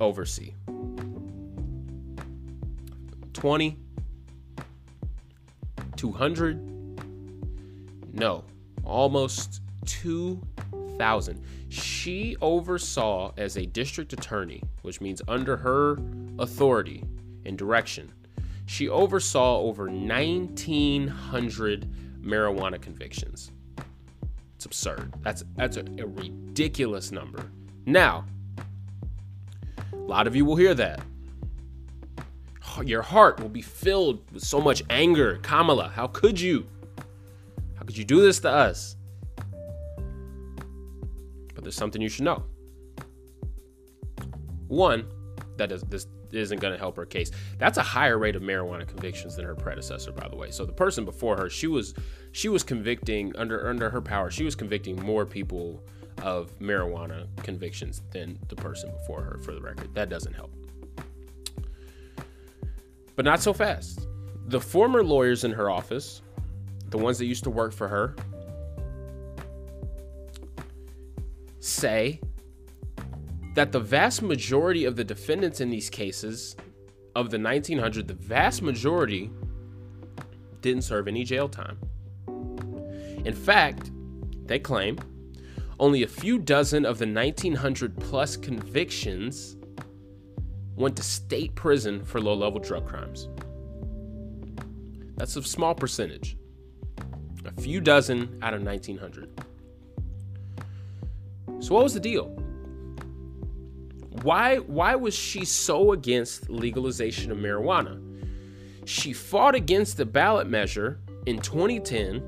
oversee? 0.00 0.54
20? 3.32 3.78
200? 5.96 6.73
No, 8.14 8.44
almost 8.84 9.60
2,000. 9.86 11.42
She 11.68 12.36
oversaw 12.40 13.32
as 13.36 13.56
a 13.56 13.66
district 13.66 14.12
attorney, 14.12 14.62
which 14.82 15.00
means 15.00 15.20
under 15.26 15.56
her 15.56 15.98
authority 16.38 17.02
and 17.44 17.58
direction, 17.58 18.12
she 18.66 18.88
oversaw 18.88 19.58
over 19.58 19.86
1,900 19.86 21.90
marijuana 22.22 22.80
convictions. 22.80 23.50
It's 24.54 24.64
absurd. 24.64 25.12
That's 25.22 25.44
that's 25.56 25.76
a, 25.76 25.84
a 25.98 26.06
ridiculous 26.06 27.10
number. 27.10 27.50
Now, 27.84 28.24
a 29.92 29.96
lot 29.96 30.26
of 30.26 30.36
you 30.36 30.44
will 30.44 30.56
hear 30.56 30.74
that. 30.74 31.00
Your 32.84 33.02
heart 33.02 33.40
will 33.40 33.50
be 33.50 33.62
filled 33.62 34.22
with 34.32 34.42
so 34.42 34.60
much 34.60 34.82
anger. 34.88 35.38
Kamala, 35.42 35.92
how 35.94 36.06
could 36.06 36.40
you? 36.40 36.66
How 37.84 37.86
could 37.88 37.98
you 37.98 38.04
do 38.06 38.22
this 38.22 38.40
to 38.40 38.50
us? 38.50 38.96
But 41.54 41.64
there's 41.64 41.76
something 41.76 42.00
you 42.00 42.08
should 42.08 42.24
know. 42.24 42.42
One, 44.68 45.06
that 45.58 45.70
is, 45.70 45.82
this 45.82 46.06
isn't 46.32 46.62
going 46.62 46.72
to 46.72 46.78
help 46.78 46.96
her 46.96 47.04
case. 47.04 47.30
That's 47.58 47.76
a 47.76 47.82
higher 47.82 48.16
rate 48.16 48.36
of 48.36 48.42
marijuana 48.42 48.88
convictions 48.88 49.36
than 49.36 49.44
her 49.44 49.54
predecessor, 49.54 50.12
by 50.12 50.28
the 50.28 50.34
way. 50.34 50.50
So 50.50 50.64
the 50.64 50.72
person 50.72 51.04
before 51.04 51.36
her, 51.36 51.50
she 51.50 51.66
was 51.66 51.92
she 52.32 52.48
was 52.48 52.62
convicting 52.62 53.36
under 53.36 53.68
under 53.68 53.90
her 53.90 54.00
power. 54.00 54.30
She 54.30 54.44
was 54.44 54.54
convicting 54.54 54.96
more 55.04 55.26
people 55.26 55.84
of 56.22 56.58
marijuana 56.60 57.26
convictions 57.42 58.00
than 58.12 58.38
the 58.48 58.56
person 58.56 58.90
before 58.92 59.20
her. 59.20 59.40
For 59.42 59.52
the 59.52 59.60
record, 59.60 59.94
that 59.94 60.08
doesn't 60.08 60.32
help. 60.32 60.54
But 63.14 63.26
not 63.26 63.42
so 63.42 63.52
fast. 63.52 64.08
The 64.46 64.60
former 64.60 65.04
lawyers 65.04 65.44
in 65.44 65.52
her 65.52 65.68
office, 65.68 66.22
the 66.94 67.02
ones 67.02 67.18
that 67.18 67.26
used 67.26 67.42
to 67.42 67.50
work 67.50 67.72
for 67.72 67.88
her, 67.88 68.14
say 71.58 72.20
that 73.56 73.72
the 73.72 73.80
vast 73.80 74.22
majority 74.22 74.84
of 74.84 74.94
the 74.94 75.02
defendants 75.02 75.60
in 75.60 75.70
these 75.70 75.90
cases 75.90 76.54
of 77.16 77.32
the 77.32 77.38
1900, 77.38 78.06
the 78.06 78.14
vast 78.14 78.62
majority 78.62 79.28
didn't 80.60 80.82
serve 80.82 81.08
any 81.08 81.24
jail 81.24 81.48
time. 81.48 81.76
In 83.24 83.34
fact, 83.34 83.90
they 84.46 84.60
claim 84.60 84.96
only 85.80 86.04
a 86.04 86.06
few 86.06 86.38
dozen 86.38 86.86
of 86.86 86.98
the 86.98 87.08
1900 87.08 87.98
plus 87.98 88.36
convictions 88.36 89.56
went 90.76 90.96
to 90.96 91.02
state 91.02 91.56
prison 91.56 92.04
for 92.04 92.20
low 92.20 92.34
level 92.34 92.60
drug 92.60 92.86
crimes. 92.86 93.28
That's 95.16 95.34
a 95.34 95.42
small 95.42 95.74
percentage. 95.74 96.36
A 97.44 97.52
few 97.60 97.80
dozen 97.80 98.38
out 98.42 98.54
of 98.54 98.62
1900. 98.62 99.30
So, 101.60 101.74
what 101.74 101.84
was 101.84 101.94
the 101.94 102.00
deal? 102.00 102.26
Why 104.22 104.56
why 104.58 104.94
was 104.94 105.14
she 105.14 105.44
so 105.44 105.92
against 105.92 106.48
legalization 106.48 107.30
of 107.30 107.38
marijuana? 107.38 108.00
She 108.86 109.12
fought 109.12 109.54
against 109.54 109.96
the 109.96 110.04
ballot 110.04 110.48
measure 110.48 111.00
in 111.26 111.40
2010 111.40 112.22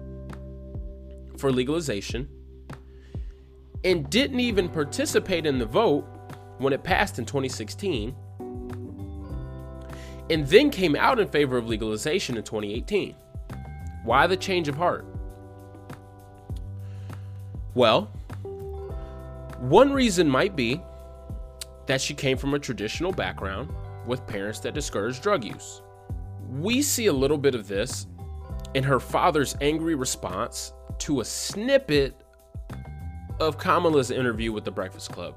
for 1.37 1.53
legalization 1.53 2.29
and 3.85 4.09
didn't 4.11 4.41
even 4.41 4.69
participate 4.69 5.47
in 5.47 5.59
the 5.59 5.67
vote 5.67 6.05
when 6.59 6.73
it 6.73 6.83
passed 6.83 7.19
in 7.19 7.25
2016 7.25 8.15
and 10.31 10.47
then 10.49 10.71
came 10.71 10.97
out 10.97 11.21
in 11.21 11.29
favor 11.29 11.57
of 11.57 11.69
legalization 11.69 12.37
in 12.37 12.43
2018. 12.43 13.15
Why 14.07 14.29
the 14.29 14.37
change 14.37 14.69
of 14.69 14.77
heart? 14.77 15.05
Well, 17.75 18.03
one 19.59 19.93
reason 19.93 20.31
might 20.31 20.55
be 20.55 20.81
that 21.87 22.01
she 22.01 22.15
came 22.15 22.37
from 22.37 22.55
a 22.55 22.59
traditional 22.61 23.11
background 23.11 23.69
with 24.07 24.25
parents 24.29 24.61
that 24.61 24.75
discouraged 24.75 25.25
drug 25.25 25.43
use. 25.43 25.83
We 26.49 26.83
see 26.83 27.07
a 27.07 27.13
little 27.13 27.37
bit 27.37 27.57
of 27.57 27.67
this 27.67 28.07
in 28.75 28.85
her 28.85 29.01
father's 29.01 29.57
angry 29.61 29.97
response 29.97 30.73
to 30.99 31.21
a 31.21 31.25
snippet 31.25 32.15
of 33.41 33.59
Kamala's 33.59 34.13
interview 34.13 34.53
with 34.53 34.65
the 34.65 34.71
Breakfast 34.71 35.11
Club. 35.11 35.35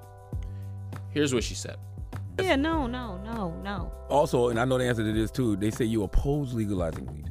Here's 1.10 1.34
what 1.34 1.44
she 1.44 1.56
said. 1.56 1.78
Yeah, 2.40 2.56
no, 2.56 2.86
no, 2.86 3.18
no, 3.24 3.50
no. 3.64 3.92
Also, 4.10 4.50
and 4.50 4.60
I 4.60 4.66
know 4.66 4.78
the 4.78 4.86
answer 4.86 5.04
to 5.04 5.12
this 5.12 5.32
too, 5.32 5.56
they 5.56 5.72
say 5.72 5.86
you 5.86 6.04
oppose 6.04 6.54
legalizing 6.54 7.08
weed. 7.08 7.30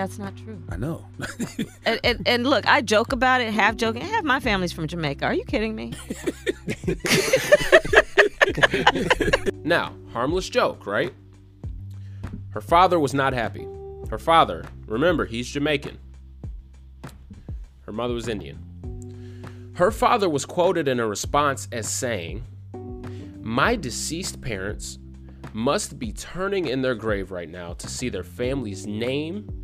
That's 0.00 0.18
not 0.18 0.34
true. 0.34 0.58
I 0.70 0.78
know. 0.78 1.04
and, 1.84 2.00
and, 2.02 2.22
and 2.24 2.46
look, 2.46 2.66
I 2.66 2.80
joke 2.80 3.12
about 3.12 3.42
it, 3.42 3.52
half 3.52 3.76
joking. 3.76 4.00
Half 4.00 4.24
my 4.24 4.40
family's 4.40 4.72
from 4.72 4.88
Jamaica. 4.88 5.26
Are 5.26 5.34
you 5.34 5.44
kidding 5.44 5.74
me? 5.74 5.92
now, 9.62 9.94
harmless 10.14 10.48
joke, 10.48 10.86
right? 10.86 11.12
Her 12.48 12.62
father 12.62 12.98
was 12.98 13.12
not 13.12 13.34
happy. 13.34 13.68
Her 14.08 14.16
father, 14.16 14.64
remember, 14.86 15.26
he's 15.26 15.50
Jamaican. 15.50 15.98
Her 17.82 17.92
mother 17.92 18.14
was 18.14 18.26
Indian. 18.26 19.74
Her 19.74 19.90
father 19.90 20.30
was 20.30 20.46
quoted 20.46 20.88
in 20.88 20.98
a 20.98 21.06
response 21.06 21.68
as 21.72 21.86
saying, 21.90 22.42
My 23.42 23.76
deceased 23.76 24.40
parents 24.40 24.98
must 25.52 25.98
be 25.98 26.10
turning 26.10 26.68
in 26.68 26.80
their 26.80 26.94
grave 26.94 27.30
right 27.30 27.50
now 27.50 27.74
to 27.74 27.86
see 27.86 28.08
their 28.08 28.24
family's 28.24 28.86
name 28.86 29.59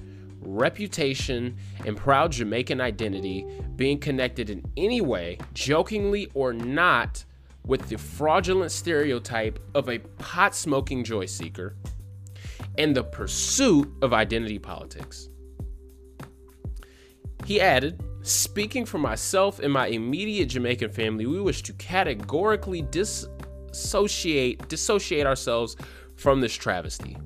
reputation, 0.46 1.56
and 1.84 1.96
proud 1.96 2.32
Jamaican 2.32 2.80
identity 2.80 3.46
being 3.76 3.98
connected 3.98 4.50
in 4.50 4.64
any 4.76 5.00
way, 5.00 5.38
jokingly 5.54 6.30
or 6.34 6.52
not, 6.52 7.24
with 7.64 7.88
the 7.88 7.98
fraudulent 7.98 8.70
stereotype 8.70 9.58
of 9.74 9.88
a 9.88 9.98
pot 9.98 10.54
smoking 10.54 11.02
joy 11.02 11.26
seeker 11.26 11.76
and 12.78 12.94
the 12.94 13.02
pursuit 13.02 13.92
of 14.02 14.12
identity 14.12 14.58
politics. 14.58 15.28
He 17.44 17.60
added, 17.60 18.02
Speaking 18.22 18.84
for 18.84 18.98
myself 18.98 19.60
and 19.60 19.72
my 19.72 19.86
immediate 19.86 20.46
Jamaican 20.46 20.90
family, 20.90 21.26
we 21.26 21.40
wish 21.40 21.62
to 21.62 21.72
categorically 21.74 22.82
dissociate 22.82 24.68
dissociate 24.68 25.26
ourselves 25.26 25.76
from 26.16 26.40
this 26.40 26.54
travesty. 26.54 27.16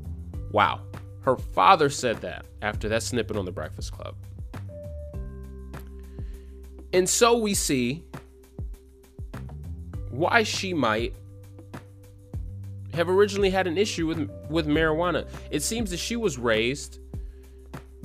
Wow. 0.50 0.89
Her 1.22 1.36
father 1.36 1.90
said 1.90 2.20
that 2.22 2.46
after 2.62 2.88
that 2.88 3.02
snippet 3.02 3.36
on 3.36 3.44
the 3.44 3.52
Breakfast 3.52 3.92
Club. 3.92 4.16
And 6.92 7.08
so 7.08 7.38
we 7.38 7.54
see 7.54 8.04
why 10.10 10.42
she 10.42 10.74
might 10.74 11.14
have 12.94 13.08
originally 13.08 13.50
had 13.50 13.66
an 13.66 13.78
issue 13.78 14.06
with 14.06 14.28
with 14.48 14.66
marijuana. 14.66 15.28
It 15.50 15.62
seems 15.62 15.90
that 15.90 15.98
she 15.98 16.16
was 16.16 16.38
raised 16.38 16.98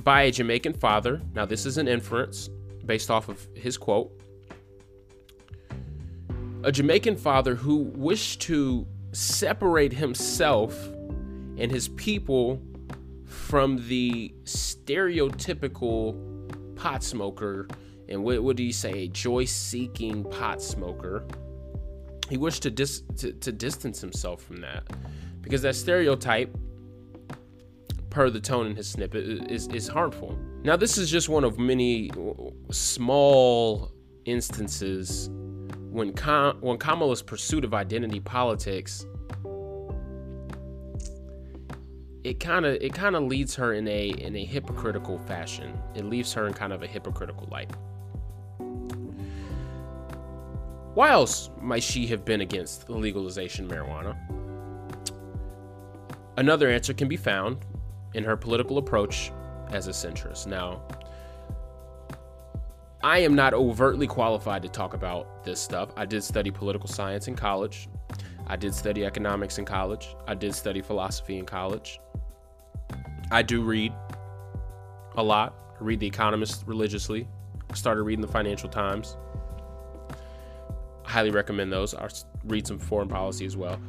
by 0.04 0.22
a 0.22 0.30
Jamaican 0.30 0.74
father. 0.74 1.20
Now 1.34 1.44
this 1.44 1.66
is 1.66 1.78
an 1.78 1.88
inference 1.88 2.48
based 2.84 3.10
off 3.10 3.28
of 3.28 3.44
his 3.54 3.76
quote. 3.76 4.12
A 6.62 6.70
Jamaican 6.70 7.16
father 7.16 7.56
who 7.56 7.76
wished 7.76 8.42
to 8.42 8.86
separate 9.12 9.92
himself 9.92 10.88
and 11.58 11.70
his 11.70 11.88
people 11.88 12.60
from 13.36 13.86
the 13.88 14.34
stereotypical 14.44 16.16
pot 16.76 17.04
smoker 17.04 17.68
and 18.08 18.22
what, 18.22 18.42
what 18.42 18.56
do 18.56 18.62
you 18.62 18.72
say 18.72 19.04
a 19.04 19.08
joy 19.08 19.44
seeking 19.44 20.24
pot 20.24 20.62
smoker? 20.62 21.26
He 22.28 22.36
wished 22.36 22.62
to, 22.64 22.70
dis, 22.70 23.02
to, 23.18 23.32
to 23.32 23.52
distance 23.52 24.00
himself 24.00 24.42
from 24.42 24.60
that 24.62 24.84
because 25.42 25.62
that 25.62 25.76
stereotype 25.76 26.56
per 28.10 28.30
the 28.30 28.40
tone 28.40 28.66
in 28.66 28.74
his 28.74 28.88
snippet 28.88 29.50
is, 29.50 29.68
is 29.68 29.86
harmful. 29.86 30.38
Now 30.62 30.76
this 30.76 30.98
is 30.98 31.10
just 31.10 31.28
one 31.28 31.44
of 31.44 31.58
many 31.58 32.10
small 32.70 33.92
instances 34.24 35.28
when 35.90 36.12
when 36.60 36.78
Kamala's 36.78 37.22
pursuit 37.22 37.64
of 37.64 37.74
identity 37.74 38.20
politics 38.20 39.06
it 42.26 42.40
kind 42.40 42.66
of 42.66 42.74
it 42.80 42.92
kind 42.92 43.14
of 43.14 43.22
leads 43.22 43.54
her 43.54 43.74
in 43.74 43.86
a 43.86 44.08
in 44.08 44.34
a 44.34 44.44
hypocritical 44.44 45.16
fashion. 45.20 45.78
It 45.94 46.04
leaves 46.04 46.32
her 46.32 46.48
in 46.48 46.54
kind 46.54 46.72
of 46.72 46.82
a 46.82 46.86
hypocritical 46.86 47.46
light. 47.52 47.70
Why 50.94 51.10
else 51.10 51.50
might 51.60 51.84
she 51.84 52.06
have 52.08 52.24
been 52.24 52.40
against 52.40 52.88
the 52.88 52.94
legalization 52.94 53.66
of 53.66 53.70
marijuana? 53.70 54.16
Another 56.36 56.68
answer 56.68 56.92
can 56.94 57.06
be 57.06 57.16
found 57.16 57.58
in 58.14 58.24
her 58.24 58.36
political 58.36 58.78
approach 58.78 59.30
as 59.70 59.86
a 59.86 59.92
centrist. 59.92 60.48
Now, 60.48 60.82
I 63.04 63.18
am 63.18 63.36
not 63.36 63.54
overtly 63.54 64.08
qualified 64.08 64.62
to 64.62 64.68
talk 64.68 64.94
about 64.94 65.44
this 65.44 65.60
stuff. 65.60 65.90
I 65.96 66.06
did 66.06 66.24
study 66.24 66.50
political 66.50 66.88
science 66.88 67.28
in 67.28 67.36
college. 67.36 67.88
I 68.48 68.56
did 68.56 68.74
study 68.74 69.04
economics 69.04 69.58
in 69.58 69.64
college. 69.64 70.16
I 70.26 70.34
did 70.34 70.54
study 70.54 70.80
philosophy 70.80 71.38
in 71.38 71.44
college. 71.44 72.00
I 73.30 73.42
do 73.42 73.62
read 73.62 73.92
a 75.16 75.22
lot. 75.22 75.54
I 75.80 75.84
read 75.84 76.00
The 76.00 76.06
Economist 76.06 76.64
religiously. 76.66 77.28
I 77.70 77.74
started 77.74 78.02
reading 78.02 78.22
the 78.22 78.32
Financial 78.32 78.68
Times 78.68 79.16
highly 81.06 81.30
recommend 81.30 81.72
those. 81.72 81.94
I'll 81.94 82.08
read 82.44 82.66
some 82.66 82.78
foreign 82.78 83.08
policy 83.08 83.46
as 83.46 83.56
well. 83.56 83.80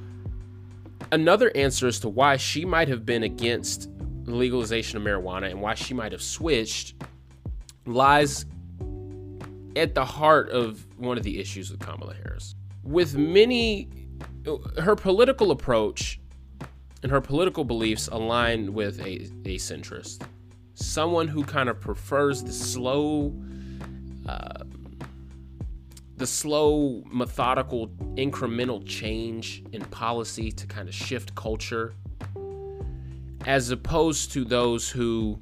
Another 1.11 1.51
answer 1.55 1.87
as 1.87 1.99
to 2.01 2.09
why 2.09 2.37
she 2.37 2.63
might 2.63 2.87
have 2.87 3.05
been 3.05 3.23
against 3.23 3.89
the 4.23 4.33
legalization 4.33 4.97
of 4.97 5.03
marijuana 5.03 5.49
and 5.49 5.61
why 5.61 5.73
she 5.73 5.93
might 5.93 6.11
have 6.11 6.21
switched 6.21 6.95
lies 7.85 8.45
at 9.75 9.95
the 9.95 10.05
heart 10.05 10.49
of 10.49 10.85
one 10.97 11.17
of 11.17 11.23
the 11.23 11.39
issues 11.39 11.71
with 11.71 11.79
Kamala 11.79 12.13
Harris. 12.13 12.55
With 12.83 13.15
many, 13.15 13.89
uh, 14.47 14.81
her 14.81 14.95
political 14.95 15.51
approach 15.51 16.19
and 17.03 17.11
her 17.11 17.21
political 17.21 17.63
beliefs 17.63 18.07
align 18.07 18.73
with 18.73 18.99
a, 18.99 19.29
a 19.45 19.57
centrist, 19.57 20.21
someone 20.73 21.27
who 21.27 21.43
kind 21.43 21.69
of 21.69 21.79
prefers 21.79 22.43
the 22.43 22.51
slow, 22.51 23.33
uh, 24.27 24.63
the 26.17 26.27
slow, 26.27 27.03
methodical, 27.11 27.87
incremental 28.15 28.83
change 28.85 29.63
in 29.71 29.83
policy 29.85 30.51
to 30.51 30.65
kind 30.65 30.87
of 30.87 30.95
shift 30.95 31.35
culture, 31.35 31.93
as 33.45 33.69
opposed 33.69 34.31
to 34.31 34.43
those 34.43 34.89
who 34.89 35.39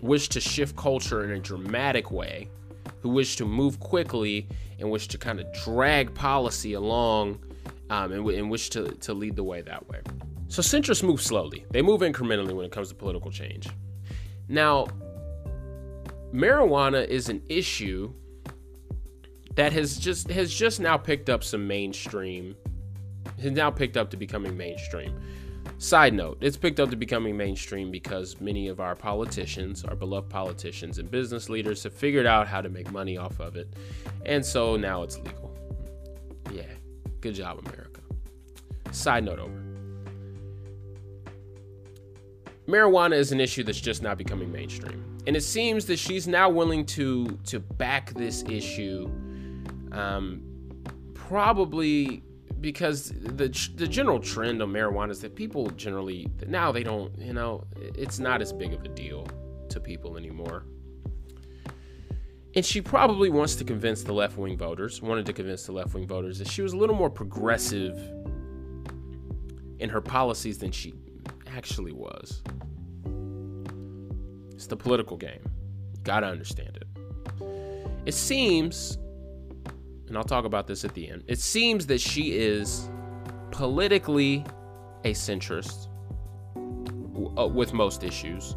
wish 0.00 0.28
to 0.28 0.40
shift 0.40 0.74
culture 0.76 1.24
in 1.24 1.30
a 1.30 1.38
dramatic 1.38 2.10
way, 2.10 2.48
who 3.00 3.08
wish 3.08 3.36
to 3.36 3.44
move 3.44 3.78
quickly 3.78 4.48
and 4.80 4.90
wish 4.90 5.06
to 5.06 5.16
kind 5.16 5.38
of 5.38 5.46
drag 5.64 6.12
policy 6.12 6.72
along 6.72 7.38
um, 7.90 8.10
and, 8.10 8.28
and 8.28 8.50
wish 8.50 8.68
to, 8.70 8.90
to 8.96 9.14
lead 9.14 9.36
the 9.36 9.44
way 9.44 9.60
that 9.60 9.88
way. 9.88 10.00
So 10.52 10.60
centrists 10.60 11.02
move 11.02 11.22
slowly, 11.22 11.64
they 11.70 11.80
move 11.80 12.02
incrementally 12.02 12.52
when 12.52 12.66
it 12.66 12.72
comes 12.72 12.90
to 12.90 12.94
political 12.94 13.30
change. 13.30 13.70
Now, 14.50 14.86
marijuana 16.30 17.06
is 17.08 17.30
an 17.30 17.40
issue 17.48 18.12
that 19.54 19.72
has 19.72 19.96
just 19.96 20.28
has 20.28 20.52
just 20.52 20.78
now 20.78 20.98
picked 20.98 21.30
up 21.30 21.42
some 21.42 21.66
mainstream 21.66 22.54
has 23.40 23.52
now 23.52 23.70
picked 23.70 23.96
up 23.96 24.10
to 24.10 24.18
becoming 24.18 24.54
mainstream. 24.54 25.18
Side 25.78 26.12
note 26.12 26.36
it's 26.42 26.58
picked 26.58 26.80
up 26.80 26.90
to 26.90 26.96
becoming 26.96 27.34
mainstream 27.34 27.90
because 27.90 28.38
many 28.38 28.68
of 28.68 28.78
our 28.78 28.94
politicians 28.94 29.86
our 29.86 29.96
beloved 29.96 30.28
politicians 30.28 30.98
and 30.98 31.10
business 31.10 31.48
leaders 31.48 31.82
have 31.82 31.94
figured 31.94 32.26
out 32.26 32.46
how 32.46 32.60
to 32.60 32.68
make 32.68 32.92
money 32.92 33.16
off 33.16 33.40
of 33.40 33.56
it. 33.56 33.72
And 34.26 34.44
so 34.44 34.76
now 34.76 35.02
it's 35.02 35.16
legal. 35.16 35.56
Yeah 36.52 36.64
good 37.22 37.34
job 37.34 37.58
america. 37.58 38.02
Side 38.90 39.24
note 39.24 39.38
over 39.38 39.71
marijuana 42.66 43.14
is 43.14 43.32
an 43.32 43.40
issue 43.40 43.62
that's 43.62 43.80
just 43.80 44.02
now 44.02 44.14
becoming 44.14 44.50
mainstream 44.50 45.04
and 45.26 45.36
it 45.36 45.42
seems 45.42 45.86
that 45.86 45.98
she's 45.98 46.28
now 46.28 46.48
willing 46.48 46.84
to 46.84 47.26
to 47.44 47.58
back 47.58 48.12
this 48.14 48.44
issue 48.48 49.10
um, 49.92 50.42
probably 51.14 52.22
because 52.60 53.10
the 53.10 53.48
the 53.76 53.88
general 53.88 54.20
trend 54.20 54.62
on 54.62 54.72
marijuana 54.72 55.10
is 55.10 55.20
that 55.20 55.34
people 55.34 55.68
generally 55.70 56.28
now 56.46 56.70
they 56.70 56.82
don't 56.82 57.16
you 57.18 57.32
know 57.32 57.64
it's 57.76 58.18
not 58.18 58.40
as 58.40 58.52
big 58.52 58.72
of 58.72 58.84
a 58.84 58.88
deal 58.88 59.26
to 59.72 59.80
people 59.80 60.16
anymore. 60.16 60.64
And 62.54 62.64
she 62.64 62.82
probably 62.82 63.30
wants 63.30 63.54
to 63.56 63.64
convince 63.64 64.02
the 64.02 64.12
left 64.12 64.36
wing 64.36 64.58
voters, 64.58 65.00
wanted 65.00 65.24
to 65.26 65.32
convince 65.32 65.64
the 65.64 65.72
left 65.72 65.94
wing 65.94 66.06
voters 66.06 66.38
that 66.38 66.48
she 66.48 66.60
was 66.60 66.74
a 66.74 66.76
little 66.76 66.94
more 66.94 67.08
progressive 67.08 67.96
in 69.78 69.88
her 69.88 70.02
policies 70.02 70.58
than 70.58 70.70
she 70.70 70.94
actually 71.56 71.92
was. 71.92 72.42
It's 74.54 74.66
the 74.66 74.76
political 74.76 75.16
game. 75.16 75.42
You 75.94 76.00
gotta 76.02 76.26
understand 76.26 76.76
it. 76.76 76.86
It 78.06 78.14
seems 78.14 78.98
and 80.12 80.18
I'll 80.18 80.24
talk 80.24 80.44
about 80.44 80.66
this 80.66 80.84
at 80.84 80.92
the 80.92 81.08
end. 81.08 81.24
It 81.26 81.38
seems 81.38 81.86
that 81.86 81.98
she 81.98 82.32
is 82.32 82.90
politically 83.50 84.44
a 85.04 85.12
centrist 85.12 85.88
uh, 86.54 87.48
with 87.48 87.72
most 87.72 88.04
issues, 88.04 88.54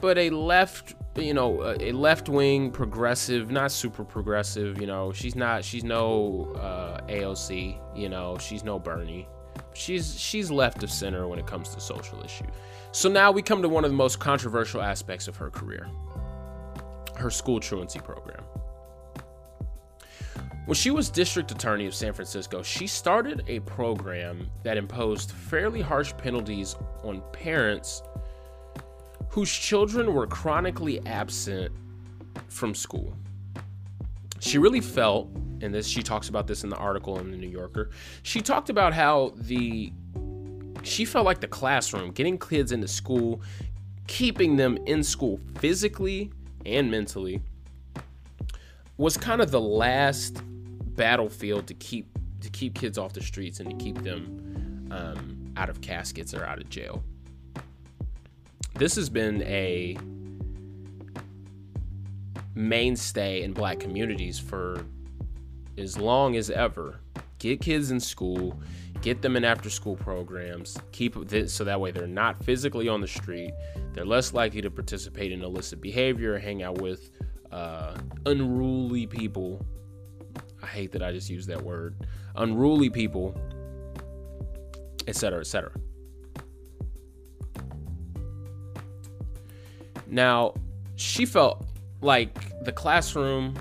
but 0.00 0.18
a 0.18 0.30
left, 0.30 0.96
you 1.14 1.32
know, 1.32 1.76
a 1.78 1.92
left 1.92 2.28
wing 2.28 2.72
progressive, 2.72 3.52
not 3.52 3.70
super 3.70 4.02
progressive. 4.02 4.80
You 4.80 4.88
know, 4.88 5.12
she's 5.12 5.36
not. 5.36 5.64
She's 5.64 5.84
no 5.84 6.52
uh, 6.56 7.00
AOC. 7.06 7.78
You 7.96 8.08
know, 8.08 8.38
she's 8.38 8.64
no 8.64 8.80
Bernie. 8.80 9.28
She's 9.74 10.18
she's 10.18 10.50
left 10.50 10.82
of 10.82 10.90
center 10.90 11.26
when 11.26 11.38
it 11.38 11.46
comes 11.46 11.70
to 11.70 11.80
social 11.80 12.22
issues. 12.24 12.50
So 12.92 13.08
now 13.08 13.32
we 13.32 13.42
come 13.42 13.62
to 13.62 13.68
one 13.68 13.84
of 13.84 13.90
the 13.90 13.96
most 13.96 14.18
controversial 14.20 14.82
aspects 14.82 15.28
of 15.28 15.36
her 15.36 15.50
career, 15.50 15.88
her 17.16 17.30
school 17.30 17.58
truancy 17.58 18.00
program. 18.00 18.42
When 20.66 20.76
she 20.76 20.90
was 20.90 21.10
district 21.10 21.50
attorney 21.50 21.86
of 21.86 21.94
San 21.94 22.12
Francisco, 22.12 22.62
she 22.62 22.86
started 22.86 23.42
a 23.48 23.60
program 23.60 24.48
that 24.62 24.76
imposed 24.76 25.32
fairly 25.32 25.80
harsh 25.80 26.12
penalties 26.16 26.76
on 27.02 27.20
parents 27.32 28.02
whose 29.28 29.50
children 29.50 30.14
were 30.14 30.26
chronically 30.26 31.04
absent 31.06 31.72
from 32.48 32.74
school. 32.74 33.16
She 34.42 34.58
really 34.58 34.80
felt, 34.80 35.28
and 35.60 35.72
this 35.72 35.86
she 35.86 36.02
talks 36.02 36.28
about 36.28 36.48
this 36.48 36.64
in 36.64 36.68
the 36.68 36.76
article 36.76 37.20
in 37.20 37.30
the 37.30 37.36
New 37.36 37.48
Yorker. 37.48 37.90
She 38.24 38.40
talked 38.40 38.70
about 38.70 38.92
how 38.92 39.34
the 39.36 39.92
she 40.82 41.04
felt 41.04 41.24
like 41.24 41.40
the 41.40 41.46
classroom, 41.46 42.10
getting 42.10 42.36
kids 42.36 42.72
into 42.72 42.88
school, 42.88 43.40
keeping 44.08 44.56
them 44.56 44.78
in 44.86 45.04
school 45.04 45.38
physically 45.58 46.32
and 46.66 46.90
mentally 46.90 47.40
was 48.96 49.16
kind 49.16 49.40
of 49.40 49.52
the 49.52 49.60
last 49.60 50.42
battlefield 50.96 51.68
to 51.68 51.74
keep 51.74 52.08
to 52.40 52.50
keep 52.50 52.74
kids 52.74 52.98
off 52.98 53.12
the 53.12 53.22
streets 53.22 53.60
and 53.60 53.70
to 53.70 53.76
keep 53.76 54.02
them 54.02 54.88
um, 54.90 55.52
out 55.56 55.68
of 55.68 55.80
caskets 55.80 56.34
or 56.34 56.44
out 56.44 56.58
of 56.58 56.68
jail. 56.68 57.04
This 58.74 58.96
has 58.96 59.08
been 59.08 59.40
a 59.42 59.96
mainstay 62.54 63.42
in 63.42 63.52
black 63.52 63.78
communities 63.78 64.38
for 64.38 64.84
as 65.78 65.96
long 65.96 66.36
as 66.36 66.50
ever. 66.50 67.00
Get 67.38 67.60
kids 67.60 67.90
in 67.90 67.98
school, 67.98 68.60
get 69.00 69.20
them 69.20 69.36
in 69.36 69.44
after 69.44 69.68
school 69.68 69.96
programs, 69.96 70.78
keep 70.92 71.14
this 71.28 71.52
so 71.52 71.64
that 71.64 71.80
way 71.80 71.90
they're 71.90 72.06
not 72.06 72.42
physically 72.44 72.88
on 72.88 73.00
the 73.00 73.08
street. 73.08 73.52
They're 73.94 74.04
less 74.04 74.32
likely 74.32 74.62
to 74.62 74.70
participate 74.70 75.32
in 75.32 75.42
illicit 75.42 75.80
behavior, 75.80 76.38
hang 76.38 76.62
out 76.62 76.80
with 76.80 77.10
uh, 77.50 77.98
unruly 78.26 79.06
people. 79.06 79.64
I 80.62 80.66
hate 80.66 80.92
that 80.92 81.02
I 81.02 81.12
just 81.12 81.28
used 81.28 81.48
that 81.48 81.62
word. 81.62 82.06
Unruly 82.36 82.88
people, 82.88 83.34
etc., 85.08 85.40
etc. 85.40 85.72
Now, 90.06 90.54
she 90.94 91.26
felt 91.26 91.66
like 92.02 92.64
the 92.64 92.72
classroom 92.72 93.54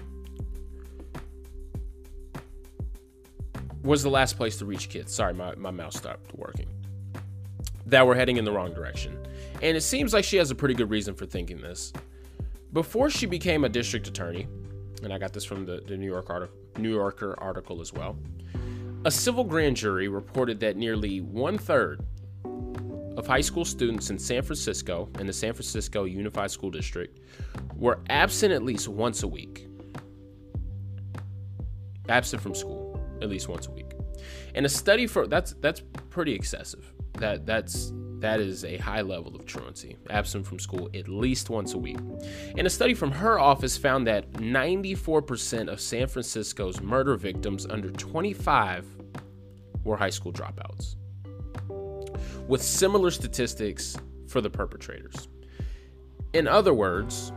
was 3.84 4.04
the 4.04 4.10
last 4.10 4.38
place 4.38 4.58
to 4.58 4.66
reach 4.66 4.90
kids. 4.90 5.14
Sorry, 5.14 5.34
my, 5.34 5.56
my 5.56 5.72
mouse 5.72 5.98
stopped 5.98 6.36
working. 6.36 6.68
That 7.86 8.06
were 8.06 8.16
heading 8.16 8.38
in 8.38 8.46
the 8.46 8.52
wrong 8.52 8.74
direction. 8.74 9.18
And 9.62 9.78
it 9.78 9.82
seems 9.82 10.14
like 10.14 10.24
she 10.24 10.38
has 10.38 10.52
a 10.52 10.56
pretty 10.56 10.74
good 10.74 10.90
reason 10.90 11.14
for 11.14 11.26
thinking 11.26 11.62
this. 11.62 11.94
Before 12.74 13.10
she 13.10 13.26
became 13.26 13.64
a 13.64 13.70
district 13.70 14.08
attorney, 14.08 14.48
and 15.04 15.12
I 15.12 15.18
got 15.18 15.34
this 15.34 15.44
from 15.44 15.66
the, 15.66 15.82
the 15.86 15.98
New, 15.98 16.06
York 16.06 16.30
article, 16.30 16.56
New 16.78 16.94
Yorker 16.94 17.36
article 17.40 17.82
as 17.82 17.92
well, 17.92 18.18
a 19.04 19.12
civil 19.12 19.44
grand 19.44 19.78
jury 19.78 20.08
reported 20.08 20.60
that 20.60 20.78
nearly 20.78 21.22
one 21.22 21.58
third 21.58 22.06
of 23.18 23.28
high 23.28 23.42
school 23.42 23.66
students 23.66 24.10
in 24.10 24.18
San 24.18 24.42
Francisco 24.42 25.10
and 25.20 25.28
the 25.28 25.34
San 25.34 25.54
Francisco 25.54 26.06
Unified 26.06 26.52
School 26.52 26.70
District 26.70 27.20
were 27.76 28.00
absent 28.10 28.54
at 28.54 28.64
least 28.64 28.88
once 28.88 29.24
a 29.24 29.28
week. 29.28 29.68
Absent 32.10 32.42
from 32.42 32.56
school 32.56 33.00
at 33.22 33.30
least 33.30 33.48
once 33.48 33.68
a 33.68 33.72
week. 33.72 33.92
And 34.56 34.66
a 34.66 34.70
study 34.70 35.08
for 35.08 35.28
that's 35.28 35.54
that's 35.62 35.82
pretty 36.10 36.34
excessive. 36.34 36.92
That 37.14 37.46
that's 37.46 37.94
that 38.20 38.40
is 38.40 38.64
a 38.64 38.78
high 38.78 39.02
level 39.02 39.36
of 39.36 39.46
truancy. 39.46 39.98
Absent 40.10 40.46
from 40.46 40.60
school 40.60 40.90
at 40.94 41.08
least 41.08 41.50
once 41.50 41.74
a 41.74 41.78
week. 41.78 41.98
And 42.58 42.68
a 42.68 42.70
study 42.70 42.94
from 42.94 43.12
her 43.12 43.40
office 43.40 43.78
found 43.78 44.06
that 44.08 44.32
94% 44.34 45.68
of 45.68 45.82
San 45.82 46.08
Francisco's 46.08 46.82
murder 46.82 47.16
victims 47.16 47.66
under 47.66 47.90
25 47.90 48.86
were 49.84 49.98
high 49.98 50.12
school 50.12 50.32
dropouts. 50.32 50.96
With 52.52 52.62
similar 52.62 53.12
statistics 53.12 53.96
for 54.28 54.42
the 54.42 54.50
perpetrators. 54.50 55.30
In 56.34 56.50
other 56.50 56.74
words, 56.74 57.32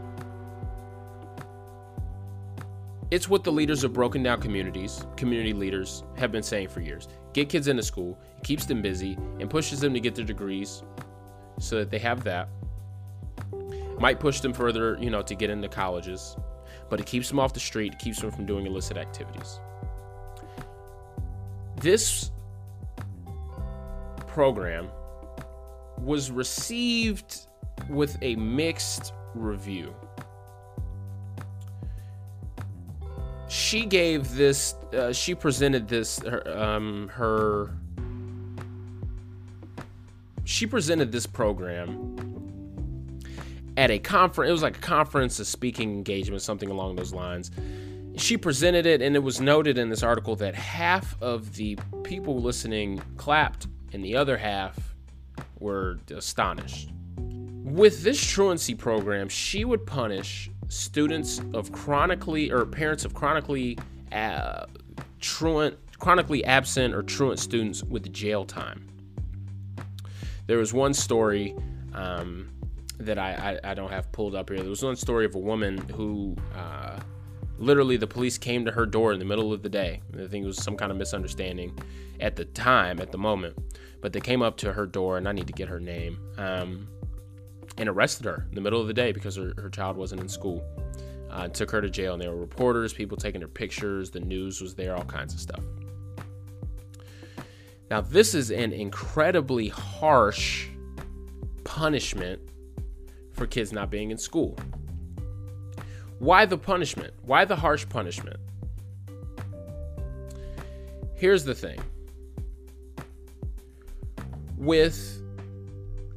it's 3.12 3.28
what 3.28 3.44
the 3.44 3.52
leaders 3.52 3.84
of 3.84 3.92
broken 3.92 4.24
down 4.24 4.40
communities, 4.40 5.06
community 5.16 5.52
leaders, 5.52 6.02
have 6.16 6.32
been 6.32 6.42
saying 6.42 6.66
for 6.66 6.80
years. 6.80 7.06
Get 7.32 7.48
kids 7.48 7.68
into 7.68 7.84
school, 7.84 8.18
keeps 8.42 8.66
them 8.66 8.82
busy, 8.82 9.16
and 9.38 9.48
pushes 9.48 9.78
them 9.78 9.94
to 9.94 10.00
get 10.00 10.16
their 10.16 10.24
degrees 10.24 10.82
so 11.60 11.76
that 11.76 11.92
they 11.92 12.00
have 12.00 12.24
that. 12.24 12.48
Might 14.00 14.18
push 14.18 14.40
them 14.40 14.52
further, 14.52 14.98
you 15.00 15.10
know, 15.10 15.22
to 15.22 15.36
get 15.36 15.48
into 15.48 15.68
colleges, 15.68 16.36
but 16.90 16.98
it 16.98 17.06
keeps 17.06 17.28
them 17.28 17.38
off 17.38 17.52
the 17.52 17.60
street, 17.60 18.00
keeps 18.00 18.20
them 18.20 18.32
from 18.32 18.46
doing 18.46 18.66
illicit 18.66 18.96
activities. 18.96 19.60
This 21.80 22.32
program 24.26 24.88
was 25.98 26.30
received 26.30 27.46
with 27.88 28.16
a 28.22 28.36
mixed 28.36 29.12
review. 29.34 29.94
she 33.54 33.86
gave 33.86 34.34
this 34.34 34.74
uh, 34.94 35.12
she 35.12 35.32
presented 35.32 35.86
this 35.86 36.18
her, 36.20 36.58
um, 36.58 37.08
her 37.08 37.70
she 40.42 40.66
presented 40.66 41.12
this 41.12 41.24
program 41.24 43.20
at 43.76 43.92
a 43.92 43.98
conference 44.00 44.48
it 44.48 44.52
was 44.52 44.62
like 44.62 44.76
a 44.76 44.80
conference 44.80 45.38
a 45.38 45.44
speaking 45.44 45.92
engagement 45.92 46.42
something 46.42 46.68
along 46.68 46.96
those 46.96 47.14
lines 47.14 47.52
she 48.16 48.36
presented 48.36 48.86
it 48.86 49.00
and 49.00 49.14
it 49.14 49.22
was 49.22 49.40
noted 49.40 49.78
in 49.78 49.88
this 49.88 50.02
article 50.02 50.34
that 50.34 50.56
half 50.56 51.16
of 51.22 51.54
the 51.54 51.78
people 52.02 52.40
listening 52.40 53.00
clapped 53.16 53.68
and 53.92 54.04
the 54.04 54.16
other 54.16 54.36
half 54.36 54.93
were 55.64 55.98
astonished 56.14 56.90
with 57.64 58.02
this 58.02 58.24
truancy 58.24 58.74
program 58.74 59.28
she 59.28 59.64
would 59.64 59.84
punish 59.84 60.50
students 60.68 61.40
of 61.54 61.72
chronically 61.72 62.50
or 62.52 62.64
parents 62.66 63.04
of 63.04 63.14
chronically 63.14 63.76
uh, 64.12 64.66
truant, 65.18 65.76
chronically 65.98 66.44
absent 66.44 66.94
or 66.94 67.02
truant 67.02 67.38
students 67.40 67.82
with 67.82 68.12
jail 68.12 68.44
time. 68.44 68.86
There 70.46 70.58
was 70.58 70.72
one 70.72 70.94
story 70.94 71.56
um, 71.94 72.50
that 72.98 73.18
I, 73.18 73.58
I, 73.64 73.70
I, 73.70 73.74
don't 73.74 73.90
have 73.90 74.12
pulled 74.12 74.34
up 74.34 74.50
here. 74.50 74.58
There 74.58 74.68
was 74.68 74.82
one 74.82 74.96
story 74.96 75.24
of 75.24 75.34
a 75.34 75.38
woman 75.38 75.78
who 75.88 76.36
uh, 76.54 77.00
literally 77.58 77.96
the 77.96 78.06
police 78.06 78.36
came 78.36 78.64
to 78.66 78.70
her 78.70 78.84
door 78.84 79.12
in 79.12 79.18
the 79.18 79.24
middle 79.24 79.52
of 79.52 79.62
the 79.62 79.68
day. 79.68 80.00
I 80.12 80.26
think 80.26 80.44
it 80.44 80.46
was 80.46 80.62
some 80.62 80.76
kind 80.76 80.92
of 80.92 80.98
misunderstanding 80.98 81.76
at 82.20 82.36
the 82.36 82.44
time, 82.44 83.00
at 83.00 83.10
the 83.10 83.18
moment. 83.18 83.56
But 84.04 84.12
they 84.12 84.20
came 84.20 84.42
up 84.42 84.58
to 84.58 84.70
her 84.70 84.84
door, 84.84 85.16
and 85.16 85.26
I 85.26 85.32
need 85.32 85.46
to 85.46 85.54
get 85.54 85.66
her 85.66 85.80
name. 85.80 86.18
Um, 86.36 86.88
and 87.78 87.88
arrested 87.88 88.26
her 88.26 88.44
in 88.50 88.54
the 88.54 88.60
middle 88.60 88.78
of 88.78 88.86
the 88.86 88.92
day 88.92 89.12
because 89.12 89.36
her, 89.36 89.54
her 89.56 89.70
child 89.70 89.96
wasn't 89.96 90.20
in 90.20 90.28
school. 90.28 90.62
Uh, 91.30 91.48
took 91.48 91.70
her 91.70 91.80
to 91.80 91.88
jail, 91.88 92.12
and 92.12 92.20
there 92.20 92.30
were 92.30 92.36
reporters, 92.36 92.92
people 92.92 93.16
taking 93.16 93.40
her 93.40 93.48
pictures, 93.48 94.10
the 94.10 94.20
news 94.20 94.60
was 94.60 94.74
there, 94.74 94.94
all 94.94 95.06
kinds 95.06 95.32
of 95.32 95.40
stuff. 95.40 95.64
Now, 97.90 98.02
this 98.02 98.34
is 98.34 98.50
an 98.50 98.74
incredibly 98.74 99.68
harsh 99.68 100.68
punishment 101.64 102.42
for 103.32 103.46
kids 103.46 103.72
not 103.72 103.90
being 103.90 104.10
in 104.10 104.18
school. 104.18 104.58
Why 106.18 106.44
the 106.44 106.58
punishment? 106.58 107.14
Why 107.22 107.46
the 107.46 107.56
harsh 107.56 107.88
punishment? 107.88 108.38
Here's 111.14 111.44
the 111.44 111.54
thing 111.54 111.80
with 114.56 115.22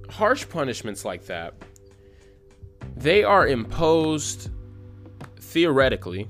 harsh 0.09 0.47
punishments 0.47 1.05
like 1.05 1.25
that, 1.25 1.53
they 2.95 3.23
are 3.23 3.47
imposed 3.47 4.49
theoretically 5.39 6.27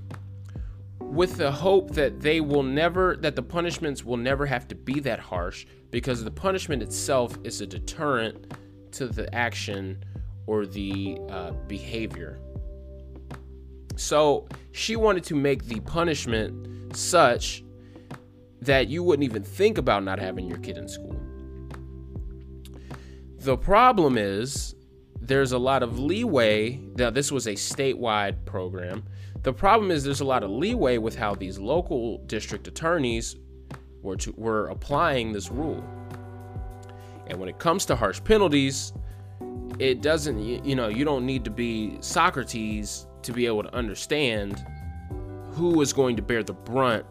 with 0.99 1.37
the 1.37 1.51
hope 1.51 1.91
that 1.91 2.19
they 2.19 2.41
will 2.41 2.63
never 2.63 3.15
that 3.21 3.35
the 3.35 3.41
punishments 3.41 4.03
will 4.03 4.17
never 4.17 4.45
have 4.45 4.67
to 4.67 4.75
be 4.75 4.99
that 4.99 5.19
harsh 5.19 5.65
because 5.89 6.23
the 6.23 6.31
punishment 6.31 6.83
itself 6.83 7.37
is 7.43 7.61
a 7.61 7.65
deterrent 7.65 8.53
to 8.91 9.07
the 9.07 9.33
action 9.33 10.03
or 10.45 10.65
the 10.65 11.17
uh, 11.29 11.51
behavior. 11.67 12.39
So 13.95 14.47
she 14.71 14.95
wanted 14.95 15.23
to 15.25 15.35
make 15.35 15.65
the 15.65 15.79
punishment 15.81 16.95
such 16.95 17.63
that 18.61 18.87
you 18.87 19.03
wouldn't 19.03 19.23
even 19.23 19.43
think 19.43 19.77
about 19.77 20.03
not 20.03 20.19
having 20.19 20.47
your 20.47 20.57
kid 20.59 20.77
in 20.77 20.87
school 20.87 21.26
the 23.39 23.57
problem 23.57 24.17
is 24.17 24.75
there's 25.21 25.51
a 25.51 25.57
lot 25.57 25.83
of 25.83 25.99
leeway. 25.99 26.79
Now, 26.95 27.09
this 27.09 27.31
was 27.31 27.47
a 27.47 27.53
statewide 27.53 28.45
program. 28.45 29.03
The 29.43 29.53
problem 29.53 29.91
is 29.91 30.03
there's 30.03 30.21
a 30.21 30.25
lot 30.25 30.43
of 30.43 30.49
leeway 30.49 30.97
with 30.97 31.15
how 31.15 31.35
these 31.35 31.59
local 31.59 32.17
district 32.25 32.67
attorneys 32.67 33.35
were, 34.01 34.15
to, 34.17 34.33
were 34.37 34.67
applying 34.67 35.31
this 35.31 35.51
rule. 35.51 35.83
And 37.27 37.39
when 37.39 37.49
it 37.49 37.59
comes 37.59 37.85
to 37.85 37.95
harsh 37.95 38.21
penalties, 38.23 38.93
it 39.79 40.01
doesn't, 40.01 40.39
you, 40.39 40.61
you 40.63 40.75
know, 40.75 40.87
you 40.87 41.05
don't 41.05 41.25
need 41.25 41.43
to 41.45 41.51
be 41.51 41.97
Socrates 42.01 43.07
to 43.21 43.31
be 43.31 43.45
able 43.45 43.63
to 43.63 43.73
understand 43.73 44.65
who 45.51 45.81
is 45.81 45.93
going 45.93 46.15
to 46.15 46.21
bear 46.21 46.43
the 46.43 46.53
brunt 46.53 47.05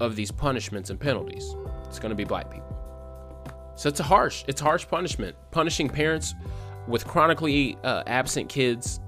of 0.00 0.16
these 0.16 0.30
punishments 0.30 0.90
and 0.90 0.98
penalties. 0.98 1.54
It's 1.86 1.98
going 1.98 2.10
to 2.10 2.16
be 2.16 2.24
black 2.24 2.50
people. 2.50 2.71
So 3.74 3.88
it's 3.88 4.00
a 4.00 4.04
harsh, 4.04 4.44
it's 4.46 4.60
harsh 4.60 4.86
punishment. 4.86 5.36
Punishing 5.50 5.88
parents 5.88 6.34
with 6.86 7.06
chronically 7.06 7.76
uh, 7.84 8.02
absent 8.06 8.48
kids 8.48 9.00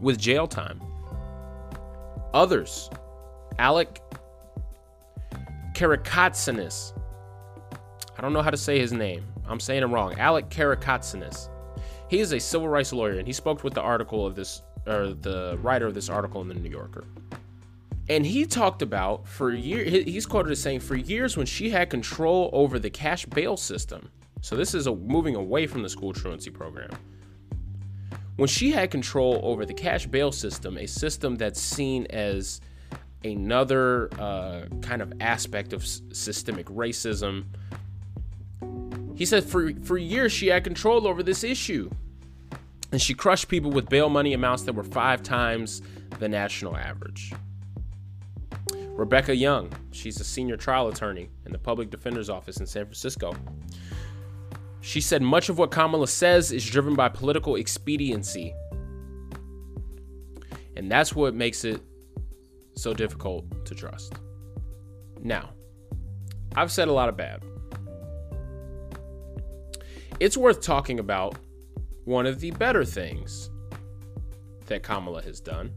with 0.00 0.18
jail 0.18 0.46
time. 0.46 0.80
Others, 2.34 2.90
Alec 3.58 4.00
Karakatsanis. 5.74 6.92
I 8.16 8.20
don't 8.20 8.32
know 8.32 8.42
how 8.42 8.50
to 8.50 8.56
say 8.56 8.78
his 8.78 8.92
name. 8.92 9.24
I'm 9.46 9.60
saying 9.60 9.82
it 9.82 9.86
wrong. 9.86 10.18
Alec 10.18 10.50
Karakatsanis. 10.50 11.48
He 12.08 12.20
is 12.20 12.32
a 12.32 12.40
civil 12.40 12.68
rights 12.68 12.92
lawyer, 12.92 13.18
and 13.18 13.26
he 13.26 13.32
spoke 13.32 13.64
with 13.64 13.74
the 13.74 13.80
article 13.80 14.26
of 14.26 14.34
this, 14.34 14.62
or 14.86 15.12
the 15.12 15.58
writer 15.62 15.86
of 15.86 15.94
this 15.94 16.08
article 16.08 16.40
in 16.40 16.48
the 16.48 16.54
New 16.54 16.70
Yorker. 16.70 17.04
And 18.08 18.24
he 18.24 18.46
talked 18.46 18.80
about 18.80 19.28
for 19.28 19.52
years, 19.52 20.04
he's 20.04 20.24
quoted 20.24 20.52
as 20.52 20.62
saying, 20.62 20.80
for 20.80 20.96
years 20.96 21.36
when 21.36 21.46
she 21.46 21.68
had 21.68 21.90
control 21.90 22.48
over 22.52 22.78
the 22.78 22.88
cash 22.90 23.26
bail 23.26 23.56
system. 23.56 24.10
So 24.40 24.56
this 24.56 24.74
is 24.74 24.86
a, 24.86 24.94
moving 24.94 25.34
away 25.34 25.66
from 25.66 25.82
the 25.82 25.88
school 25.88 26.12
truancy 26.12 26.50
program. 26.50 26.90
When 28.36 28.48
she 28.48 28.70
had 28.70 28.90
control 28.90 29.40
over 29.42 29.66
the 29.66 29.74
cash 29.74 30.06
bail 30.06 30.32
system, 30.32 30.78
a 30.78 30.86
system 30.86 31.36
that's 31.36 31.60
seen 31.60 32.06
as 32.06 32.60
another 33.24 34.08
uh, 34.18 34.62
kind 34.80 35.02
of 35.02 35.12
aspect 35.20 35.72
of 35.72 35.82
s- 35.82 36.02
systemic 36.12 36.66
racism, 36.66 37.44
he 39.16 39.26
said 39.26 39.44
for, 39.44 39.72
for 39.82 39.98
years 39.98 40.32
she 40.32 40.46
had 40.46 40.62
control 40.62 41.06
over 41.06 41.22
this 41.22 41.42
issue. 41.42 41.90
And 42.92 43.02
she 43.02 43.12
crushed 43.12 43.48
people 43.48 43.70
with 43.70 43.88
bail 43.88 44.08
money 44.08 44.32
amounts 44.32 44.62
that 44.62 44.72
were 44.72 44.84
five 44.84 45.22
times 45.22 45.82
the 46.20 46.28
national 46.28 46.76
average. 46.76 47.34
Rebecca 48.98 49.32
Young, 49.32 49.70
she's 49.92 50.18
a 50.18 50.24
senior 50.24 50.56
trial 50.56 50.88
attorney 50.88 51.30
in 51.46 51.52
the 51.52 51.58
public 51.58 51.88
defender's 51.88 52.28
office 52.28 52.56
in 52.56 52.66
San 52.66 52.84
Francisco. 52.84 53.32
She 54.80 55.00
said 55.00 55.22
much 55.22 55.48
of 55.48 55.56
what 55.56 55.70
Kamala 55.70 56.08
says 56.08 56.50
is 56.50 56.68
driven 56.68 56.96
by 56.96 57.08
political 57.08 57.54
expediency. 57.54 58.52
And 60.74 60.90
that's 60.90 61.14
what 61.14 61.32
makes 61.32 61.64
it 61.64 61.80
so 62.74 62.92
difficult 62.92 63.64
to 63.66 63.74
trust. 63.76 64.14
Now, 65.22 65.50
I've 66.56 66.72
said 66.72 66.88
a 66.88 66.92
lot 66.92 67.08
of 67.08 67.16
bad. 67.16 67.44
It's 70.18 70.36
worth 70.36 70.60
talking 70.60 70.98
about 70.98 71.36
one 72.04 72.26
of 72.26 72.40
the 72.40 72.50
better 72.50 72.84
things 72.84 73.48
that 74.66 74.82
Kamala 74.82 75.22
has 75.22 75.38
done. 75.38 75.72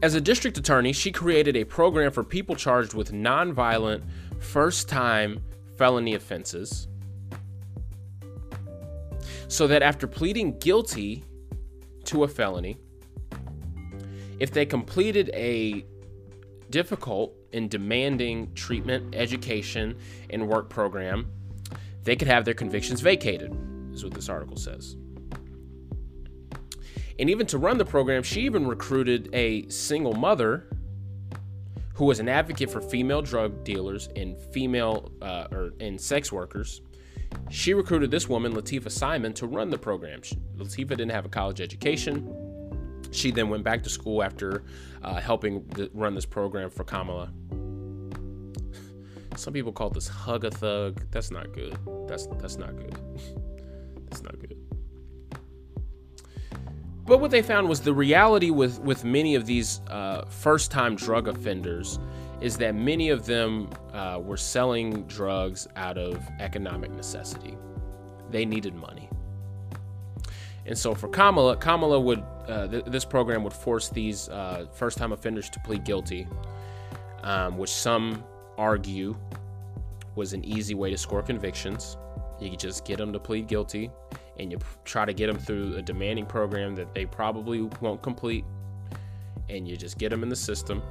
As 0.00 0.14
a 0.14 0.20
district 0.20 0.56
attorney, 0.56 0.92
she 0.92 1.10
created 1.10 1.56
a 1.56 1.64
program 1.64 2.12
for 2.12 2.22
people 2.22 2.54
charged 2.54 2.94
with 2.94 3.10
nonviolent 3.10 4.02
first 4.38 4.88
time 4.88 5.42
felony 5.76 6.14
offenses 6.14 6.86
so 9.48 9.66
that 9.66 9.82
after 9.82 10.06
pleading 10.06 10.56
guilty 10.58 11.24
to 12.04 12.22
a 12.22 12.28
felony, 12.28 12.78
if 14.38 14.52
they 14.52 14.64
completed 14.64 15.30
a 15.34 15.84
difficult 16.70 17.34
and 17.52 17.68
demanding 17.68 18.54
treatment, 18.54 19.16
education, 19.16 19.98
and 20.30 20.46
work 20.46 20.68
program, 20.68 21.26
they 22.04 22.14
could 22.14 22.28
have 22.28 22.44
their 22.44 22.54
convictions 22.54 23.00
vacated, 23.00 23.52
is 23.92 24.04
what 24.04 24.14
this 24.14 24.28
article 24.28 24.56
says. 24.56 24.96
And 27.18 27.28
even 27.28 27.46
to 27.46 27.58
run 27.58 27.78
the 27.78 27.84
program, 27.84 28.22
she 28.22 28.42
even 28.42 28.66
recruited 28.66 29.28
a 29.32 29.68
single 29.68 30.14
mother 30.14 30.68
who 31.94 32.04
was 32.04 32.20
an 32.20 32.28
advocate 32.28 32.70
for 32.70 32.80
female 32.80 33.20
drug 33.22 33.64
dealers 33.64 34.08
and 34.14 34.38
female 34.38 35.10
uh, 35.20 35.48
or 35.50 35.72
and 35.80 36.00
sex 36.00 36.30
workers. 36.30 36.80
She 37.50 37.74
recruited 37.74 38.10
this 38.10 38.28
woman, 38.28 38.54
Lateefah 38.54 38.90
Simon, 38.90 39.32
to 39.34 39.46
run 39.46 39.68
the 39.68 39.78
program. 39.78 40.20
Lateefah 40.56 40.90
didn't 40.90 41.10
have 41.10 41.26
a 41.26 41.28
college 41.28 41.60
education. 41.60 42.32
She 43.10 43.32
then 43.32 43.48
went 43.48 43.64
back 43.64 43.82
to 43.82 43.90
school 43.90 44.22
after 44.22 44.62
uh, 45.02 45.20
helping 45.20 45.64
run 45.92 46.14
this 46.14 46.26
program 46.26 46.70
for 46.70 46.84
Kamala. 46.84 47.32
Some 49.36 49.52
people 49.52 49.72
call 49.72 49.90
this 49.90 50.08
hug 50.08 50.44
a 50.44 50.50
thug. 50.50 51.02
That's 51.10 51.30
not 51.30 51.52
good. 51.52 51.76
That's 52.06 52.26
that's 52.38 52.58
not 52.58 52.76
good. 52.76 52.96
that's 54.08 54.22
not 54.22 54.38
good. 54.38 54.67
But 57.08 57.20
what 57.20 57.30
they 57.30 57.40
found 57.40 57.70
was 57.70 57.80
the 57.80 57.94
reality 57.94 58.50
with 58.50 58.80
with 58.80 59.02
many 59.02 59.34
of 59.34 59.46
these 59.46 59.80
uh, 59.88 60.26
first 60.26 60.70
time 60.70 60.94
drug 60.94 61.26
offenders 61.26 61.98
is 62.42 62.58
that 62.58 62.74
many 62.74 63.08
of 63.08 63.24
them 63.24 63.70
uh, 63.94 64.20
were 64.22 64.36
selling 64.36 65.04
drugs 65.04 65.66
out 65.74 65.96
of 65.96 66.22
economic 66.38 66.90
necessity. 66.92 67.56
They 68.30 68.44
needed 68.44 68.74
money. 68.74 69.08
And 70.66 70.76
so 70.76 70.94
for 70.94 71.08
Kamala, 71.08 71.56
Kamala 71.56 71.98
would 71.98 72.22
uh, 72.46 72.68
th- 72.68 72.84
this 72.84 73.06
program 73.06 73.42
would 73.42 73.54
force 73.54 73.88
these 73.88 74.28
uh, 74.28 74.66
first 74.74 74.98
time 74.98 75.12
offenders 75.12 75.48
to 75.48 75.60
plead 75.60 75.84
guilty, 75.84 76.28
um, 77.22 77.56
which 77.56 77.70
some 77.70 78.22
argue 78.58 79.16
was 80.14 80.34
an 80.34 80.44
easy 80.44 80.74
way 80.74 80.90
to 80.90 80.98
score 80.98 81.22
convictions. 81.22 81.96
You 82.40 82.56
just 82.56 82.84
get 82.84 82.98
them 82.98 83.12
to 83.12 83.18
plead 83.18 83.48
guilty, 83.48 83.90
and 84.38 84.52
you 84.52 84.58
try 84.84 85.04
to 85.04 85.12
get 85.12 85.26
them 85.26 85.38
through 85.38 85.76
a 85.76 85.82
demanding 85.82 86.26
program 86.26 86.74
that 86.76 86.94
they 86.94 87.06
probably 87.06 87.62
won't 87.80 88.02
complete, 88.02 88.44
and 89.48 89.66
you 89.66 89.76
just 89.76 89.98
get 89.98 90.10
them 90.10 90.22
in 90.22 90.28
the 90.28 90.36
system. 90.36 90.82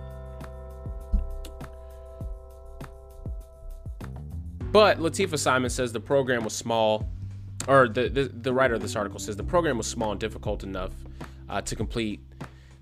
But 4.72 5.00
Lateefah 5.00 5.40
Simon 5.40 5.70
says 5.70 5.94
the 5.94 6.00
program 6.00 6.44
was 6.44 6.54
small, 6.54 7.10
or 7.68 7.88
the, 7.88 8.10
the, 8.10 8.24
the 8.26 8.54
writer 8.54 8.76
of 8.76 8.82
this 8.82 8.96
article 8.96 9.20
says 9.20 9.36
the 9.38 9.44
program 9.44 9.78
was 9.78 9.88
small 9.88 10.12
and 10.12 10.20
difficult 10.20 10.64
enough 10.64 10.92
uh, 11.50 11.62
to 11.62 11.76
complete 11.76 12.20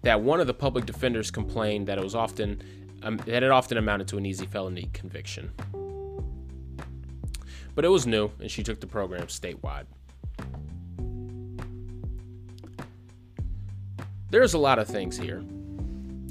that 0.01 0.19
one 0.21 0.39
of 0.39 0.47
the 0.47 0.53
public 0.53 0.85
defenders 0.85 1.31
complained 1.31 1.87
that 1.87 1.97
it 1.97 2.03
was 2.03 2.15
often 2.15 2.61
um, 3.03 3.17
that 3.25 3.43
it 3.43 3.51
often 3.51 3.77
amounted 3.77 4.07
to 4.07 4.17
an 4.17 4.25
easy 4.25 4.45
felony 4.45 4.89
conviction. 4.93 5.51
But 7.75 7.83
it 7.85 7.89
was 7.89 8.07
new, 8.07 8.31
and 8.39 8.49
she 8.49 8.63
took 8.63 8.79
the 8.79 8.87
program 8.87 9.27
statewide. 9.27 9.85
There's 14.29 14.53
a 14.53 14.57
lot 14.57 14.79
of 14.79 14.87
things 14.87 15.17
here. 15.17 15.43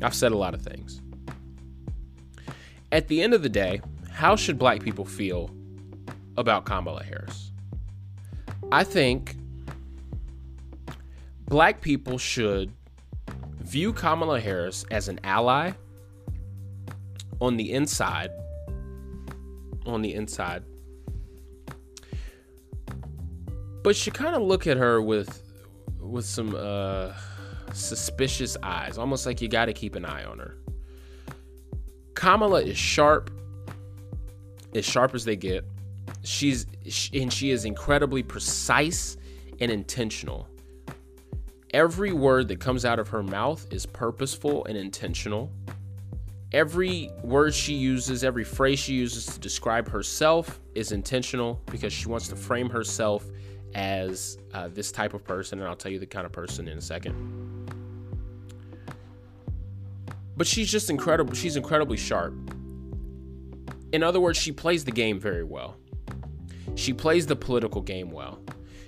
I've 0.03 0.15
said 0.15 0.33
a 0.33 0.37
lot 0.37 0.55
of 0.55 0.63
things. 0.63 1.01
At 2.91 3.09
the 3.09 3.23
end 3.23 3.35
of 3.35 3.43
the 3.43 3.49
day, 3.49 3.81
how 4.11 4.37
should 4.37 4.59
black 4.59 4.83
people 4.83 5.05
feel 5.05 5.51
about 6.37 6.65
Kamala 6.65 7.03
Harris? 7.05 7.53
I 8.73 8.85
think 8.85 9.37
black 11.47 11.81
people 11.81 12.19
should 12.19 12.73
view 13.61 13.93
Kamala 13.93 14.41
Harris 14.41 14.85
as 14.91 15.09
an 15.09 15.21
ally 15.25 15.73
on 17.41 17.57
the 17.57 17.73
inside. 17.73 18.31
On 19.87 20.03
the 20.03 20.15
inside. 20.15 20.65
But 23.85 23.95
should 23.95 24.15
kind 24.15 24.35
of 24.35 24.43
look 24.43 24.67
at 24.67 24.79
her 24.79 25.01
with 25.01 25.43
with 26.01 26.25
some 26.25 26.57
uh, 26.57 27.13
suspicious 27.75 28.57
eyes, 28.63 28.97
almost 28.97 29.27
like 29.27 29.43
you 29.43 29.49
got 29.49 29.67
to 29.67 29.75
keep 29.75 29.95
an 29.95 30.07
eye 30.07 30.25
on 30.25 30.39
her. 30.39 30.57
Kamala 32.15 32.63
is 32.63 32.79
sharp, 32.79 33.31
as 34.75 34.87
sharp 34.87 35.15
as 35.15 35.27
they 35.27 35.37
get. 35.37 35.67
She's 36.23 36.67
and 37.13 37.31
she 37.31 37.51
is 37.51 37.67
incredibly 37.67 38.23
precise 38.23 39.19
and 39.61 39.71
intentional. 39.71 40.49
Every 41.75 42.13
word 42.13 42.49
that 42.49 42.61
comes 42.61 42.87
out 42.87 42.99
of 42.99 43.09
her 43.09 43.23
mouth 43.23 43.67
is 43.71 43.85
purposeful 43.85 44.65
and 44.65 44.79
intentional. 44.79 45.53
Every 46.53 47.11
word 47.23 47.53
she 47.53 47.75
uses, 47.75 48.25
every 48.25 48.45
phrase 48.45 48.79
she 48.79 48.95
uses 48.95 49.27
to 49.27 49.39
describe 49.39 49.91
herself 49.91 50.61
is 50.75 50.93
intentional 50.93 51.61
because 51.67 51.93
she 51.93 52.09
wants 52.09 52.29
to 52.29 52.37
frame 52.37 52.71
herself 52.71 53.27
as 53.75 54.39
uh, 54.53 54.69
this 54.69 54.93
type 54.93 55.15
of 55.15 55.25
person, 55.25 55.59
and 55.59 55.69
I'll 55.69 55.77
tell 55.77 55.93
you 55.93 55.99
the 55.99 56.07
kind 56.07 56.27
of 56.27 56.33
person 56.33 56.69
in 56.69 56.79
a 56.79 56.83
second. 56.83 57.15
But 60.37 60.47
she's 60.47 60.71
just 60.71 60.91
incredible. 60.91 61.35
She's 61.35 61.57
incredibly 61.57 61.97
sharp. 61.97 62.35
In 63.93 64.03
other 64.03 64.21
words, 64.21 64.39
she 64.39 64.53
plays 64.53 64.85
the 64.85 64.91
game 64.91 65.21
very 65.21 65.45
well. 65.45 65.77
She 66.75 66.93
plays 66.93 67.27
the 67.27 67.37
political 67.37 67.81
game 67.81 68.11
well. 68.11 68.41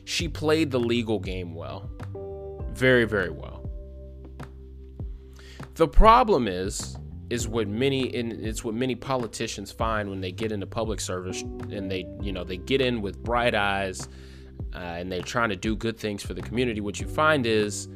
She 0.05 0.29
played 0.29 0.71
the 0.71 0.81
legal 0.81 1.21
game 1.21 1.55
well. 1.55 1.91
Very, 2.73 3.05
very 3.05 3.31
well. 3.31 3.71
The 5.75 5.87
problem 5.87 6.49
is, 6.49 6.97
is 7.29 7.49
what 7.49 7.67
many 7.67 8.15
and 8.15 8.33
it's 8.33 8.63
what 8.63 8.75
many 8.75 8.95
politicians 8.95 9.73
find 9.73 10.09
when 10.09 10.21
they 10.21 10.31
get 10.31 10.53
into 10.53 10.67
public 10.67 11.01
service 11.01 11.43
and 11.43 11.91
they, 11.91 12.07
you 12.21 12.33
know, 12.33 12.45
they 12.45 12.57
get 12.57 12.81
in 12.81 13.03
with 13.03 13.23
bright 13.23 13.55
eyes 13.55 14.09
uh, 14.77 14.79
and 14.79 15.11
they're 15.11 15.23
trying 15.23 15.49
to 15.49 15.57
do 15.57 15.75
good 15.75 15.97
things 15.97 16.23
for 16.23 16.35
the 16.35 16.43
community. 16.43 16.83
What 16.83 17.01
you 17.01 17.09
find 17.09 17.47
is, 17.47 17.89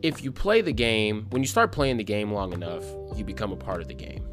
if 0.00 0.24
you 0.24 0.32
play 0.32 0.62
the 0.62 0.72
game, 0.72 1.26
when 1.30 1.42
you 1.42 1.48
start 1.48 1.70
playing 1.70 1.98
the 1.98 2.04
game 2.04 2.32
long 2.32 2.52
enough, 2.54 2.84
you 3.14 3.24
become 3.24 3.52
a 3.52 3.56
part 3.56 3.82
of 3.82 3.88
the 3.88 3.94
game. 3.94 4.26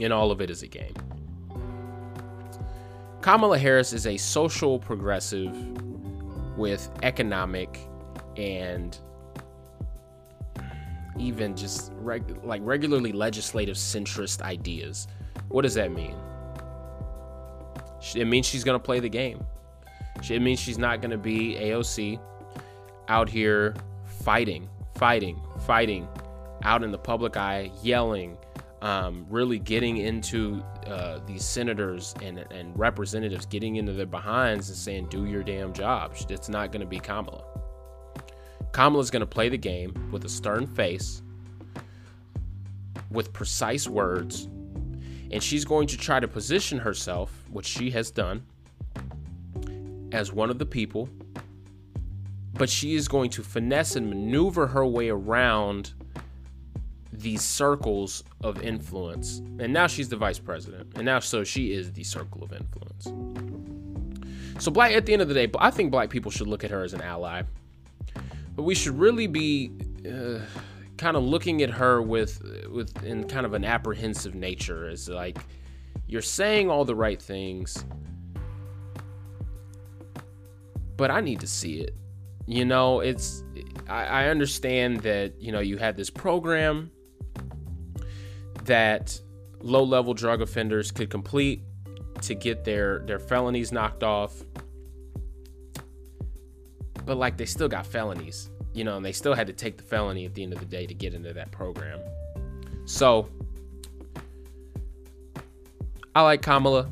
And 0.00 0.12
all 0.12 0.30
of 0.30 0.40
it 0.42 0.50
is 0.50 0.62
a 0.62 0.68
game. 0.68 0.94
Kamala 3.22 3.58
Harris 3.58 3.92
is 3.92 4.06
a 4.06 4.16
social 4.16 4.78
progressive 4.78 5.56
with 6.58 6.90
economic 7.02 7.78
and 8.36 8.98
even 11.18 11.56
just 11.56 11.92
reg- 11.96 12.44
like 12.44 12.60
regularly 12.64 13.12
legislative 13.12 13.76
centrist 13.76 14.42
ideas. 14.42 15.06
What 15.48 15.62
does 15.62 15.74
that 15.74 15.92
mean? 15.92 16.16
It 18.14 18.26
means 18.26 18.46
she's 18.46 18.64
going 18.64 18.78
to 18.78 18.84
play 18.84 19.00
the 19.00 19.08
game. 19.08 19.46
It 20.30 20.40
means 20.40 20.60
she's 20.60 20.78
not 20.78 21.00
going 21.00 21.10
to 21.10 21.18
be 21.18 21.56
AOC 21.56 22.20
out 23.08 23.28
here 23.28 23.74
fighting, 24.04 24.68
fighting, 24.94 25.40
fighting, 25.66 26.08
out 26.62 26.82
in 26.82 26.92
the 26.92 26.98
public 26.98 27.36
eye, 27.36 27.70
yelling, 27.82 28.36
um, 28.82 29.26
really 29.28 29.58
getting 29.58 29.98
into 29.98 30.62
uh, 30.86 31.20
these 31.26 31.44
senators 31.44 32.14
and, 32.22 32.38
and 32.38 32.78
representatives, 32.78 33.46
getting 33.46 33.76
into 33.76 33.92
their 33.92 34.06
behinds 34.06 34.68
and 34.68 34.78
saying, 34.78 35.06
do 35.08 35.26
your 35.26 35.42
damn 35.42 35.72
job. 35.72 36.14
It's 36.28 36.48
not 36.48 36.72
going 36.72 36.80
to 36.80 36.86
be 36.86 36.98
Kamala. 36.98 37.44
Kamala's 38.72 39.10
going 39.10 39.20
to 39.20 39.26
play 39.26 39.48
the 39.48 39.58
game 39.58 40.08
with 40.10 40.24
a 40.24 40.28
stern 40.28 40.66
face, 40.66 41.22
with 43.10 43.32
precise 43.32 43.86
words, 43.86 44.48
and 45.30 45.42
she's 45.42 45.64
going 45.64 45.86
to 45.88 45.96
try 45.96 46.20
to 46.20 46.28
position 46.28 46.78
herself, 46.78 47.32
which 47.50 47.66
she 47.66 47.90
has 47.90 48.10
done, 48.10 48.44
as 50.12 50.32
one 50.32 50.50
of 50.50 50.58
the 50.58 50.66
people, 50.66 51.08
but 52.54 52.68
she 52.68 52.94
is 52.94 53.08
going 53.08 53.30
to 53.30 53.42
finesse 53.42 53.96
and 53.96 54.08
maneuver 54.08 54.66
her 54.66 54.86
way 54.86 55.08
around 55.08 55.94
these 57.12 57.42
circles 57.42 58.24
of 58.42 58.62
influence. 58.62 59.38
And 59.58 59.72
now 59.72 59.86
she's 59.86 60.08
the 60.08 60.16
vice 60.16 60.38
president. 60.38 60.92
And 60.96 61.04
now 61.04 61.20
so 61.20 61.44
she 61.44 61.72
is 61.72 61.92
the 61.92 62.04
circle 62.04 62.42
of 62.42 62.52
influence. 62.52 63.12
So 64.62 64.70
black 64.70 64.92
at 64.92 65.06
the 65.06 65.12
end 65.12 65.22
of 65.22 65.28
the 65.28 65.34
day, 65.34 65.46
but 65.46 65.62
I 65.62 65.70
think 65.70 65.90
black 65.90 66.10
people 66.10 66.30
should 66.30 66.46
look 66.46 66.64
at 66.64 66.70
her 66.70 66.82
as 66.82 66.94
an 66.94 67.00
ally. 67.00 67.42
But 68.54 68.62
we 68.62 68.74
should 68.74 68.98
really 68.98 69.26
be 69.26 69.72
uh, 70.06 70.40
kind 70.98 71.16
of 71.16 71.24
looking 71.24 71.62
at 71.62 71.70
her 71.70 72.02
with 72.02 72.42
with 72.70 73.02
in 73.02 73.26
kind 73.26 73.46
of 73.46 73.54
an 73.54 73.64
apprehensive 73.64 74.34
nature 74.34 74.88
as 74.88 75.08
like 75.08 75.38
you're 76.06 76.22
saying 76.22 76.70
all 76.70 76.84
the 76.84 76.94
right 76.94 77.20
things, 77.20 77.84
but 81.02 81.10
I 81.10 81.20
need 81.20 81.40
to 81.40 81.48
see 81.48 81.80
it. 81.80 81.96
You 82.46 82.64
know, 82.64 83.00
it's 83.00 83.42
I, 83.88 84.04
I 84.04 84.28
understand 84.28 85.00
that 85.00 85.32
you 85.42 85.50
know 85.50 85.58
you 85.58 85.76
had 85.76 85.96
this 85.96 86.10
program 86.10 86.92
that 88.66 89.20
low 89.58 89.82
level 89.82 90.14
drug 90.14 90.42
offenders 90.42 90.92
could 90.92 91.10
complete 91.10 91.64
to 92.20 92.36
get 92.36 92.62
their 92.62 93.00
their 93.00 93.18
felonies 93.18 93.72
knocked 93.72 94.04
off. 94.04 94.44
But 97.04 97.16
like 97.16 97.36
they 97.36 97.46
still 97.46 97.68
got 97.68 97.84
felonies 97.84 98.48
you 98.72 98.84
know 98.84 98.96
and 98.96 99.04
they 99.04 99.10
still 99.10 99.34
had 99.34 99.48
to 99.48 99.52
take 99.52 99.76
the 99.76 99.82
felony 99.82 100.24
at 100.24 100.34
the 100.34 100.44
end 100.44 100.52
of 100.52 100.60
the 100.60 100.66
day 100.66 100.86
to 100.86 100.94
get 100.94 101.14
into 101.14 101.32
that 101.32 101.50
program. 101.50 101.98
So 102.84 103.28
i 106.14 106.22
like 106.22 106.42
kamala. 106.42 106.88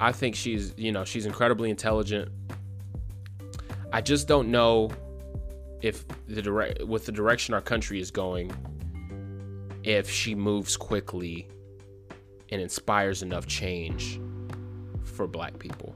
I 0.00 0.12
think 0.12 0.36
she's 0.36 0.72
you 0.78 0.90
know 0.90 1.04
she's 1.04 1.26
incredibly 1.26 1.68
intelligent 1.68 2.30
i 3.92 4.00
just 4.00 4.28
don't 4.28 4.50
know 4.50 4.90
if 5.82 6.04
the 6.26 6.42
direct 6.42 6.82
with 6.84 7.06
the 7.06 7.12
direction 7.12 7.54
our 7.54 7.60
country 7.60 8.00
is 8.00 8.10
going 8.10 8.52
if 9.84 10.10
she 10.10 10.34
moves 10.34 10.76
quickly 10.76 11.48
and 12.50 12.60
inspires 12.60 13.22
enough 13.22 13.46
change 13.46 14.20
for 15.04 15.26
black 15.26 15.58
people. 15.58 15.94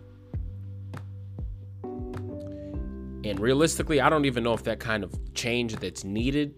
And 3.23 3.39
realistically, 3.39 4.01
I 4.01 4.09
don't 4.09 4.25
even 4.25 4.43
know 4.43 4.55
if 4.55 4.65
that 4.65 4.81
kind 4.81 5.05
of 5.05 5.13
change 5.35 5.77
that's 5.77 6.05
needed 6.05 6.55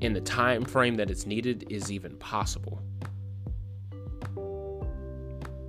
in 0.00 0.12
the 0.12 0.20
time 0.20 0.64
frame 0.64 0.94
that 0.96 1.10
it's 1.10 1.26
needed 1.26 1.66
is 1.70 1.92
even 1.92 2.16
possible. 2.16 2.80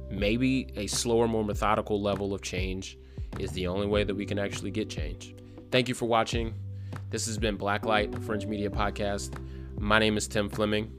Maybe 0.10 0.67
a 0.75 0.88
slower, 0.88 1.27
more 1.27 1.43
methodical 1.43 2.01
level 2.01 2.34
of 2.34 2.41
change 2.41 2.97
is 3.38 3.52
the 3.52 3.68
only 3.68 3.88
way 3.88 4.04
that 4.04 4.15
we 4.15 4.26
can 4.26 4.39
actually 4.39 4.72
get 4.72 4.89
change. 4.89 5.36
Thank 5.72 5.88
you 5.88 5.94
for 5.94 6.06
watching. 6.08 6.54
This 7.10 7.26
has 7.28 7.38
been 7.38 7.58
Blacklight, 7.58 8.15
a 8.15 8.20
Fringe 8.22 8.48
Media 8.48 8.70
podcast. 8.70 9.38
My 9.78 10.00
name 10.00 10.18
is 10.18 10.28
Tim 10.28 10.50
Fleming. 10.50 10.92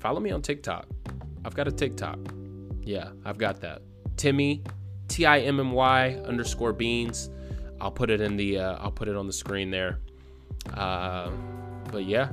Follow 0.00 0.20
me 0.20 0.30
on 0.30 0.42
TikTok. 0.42 0.86
I've 1.44 1.54
got 1.54 1.68
a 1.68 1.72
TikTok. 1.72 2.18
Yeah, 2.82 3.10
I've 3.24 3.38
got 3.38 3.60
that. 3.60 3.82
Timmy, 4.16 4.62
T 5.08 5.26
I 5.26 5.40
M 5.40 5.60
M 5.60 5.72
Y 5.72 6.20
underscore 6.24 6.72
beans. 6.72 7.30
I'll 7.80 7.90
put 7.90 8.10
it 8.10 8.20
in 8.20 8.36
the 8.36 8.58
uh, 8.58 8.76
I'll 8.78 8.92
put 8.92 9.08
it 9.08 9.16
on 9.16 9.26
the 9.26 9.32
screen 9.32 9.70
there. 9.70 9.98
Uh, 10.74 11.30
but 11.90 12.04
yeah, 12.04 12.30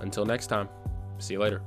until 0.00 0.24
next 0.24 0.46
time. 0.46 0.68
See 1.18 1.34
you 1.34 1.40
later. 1.40 1.62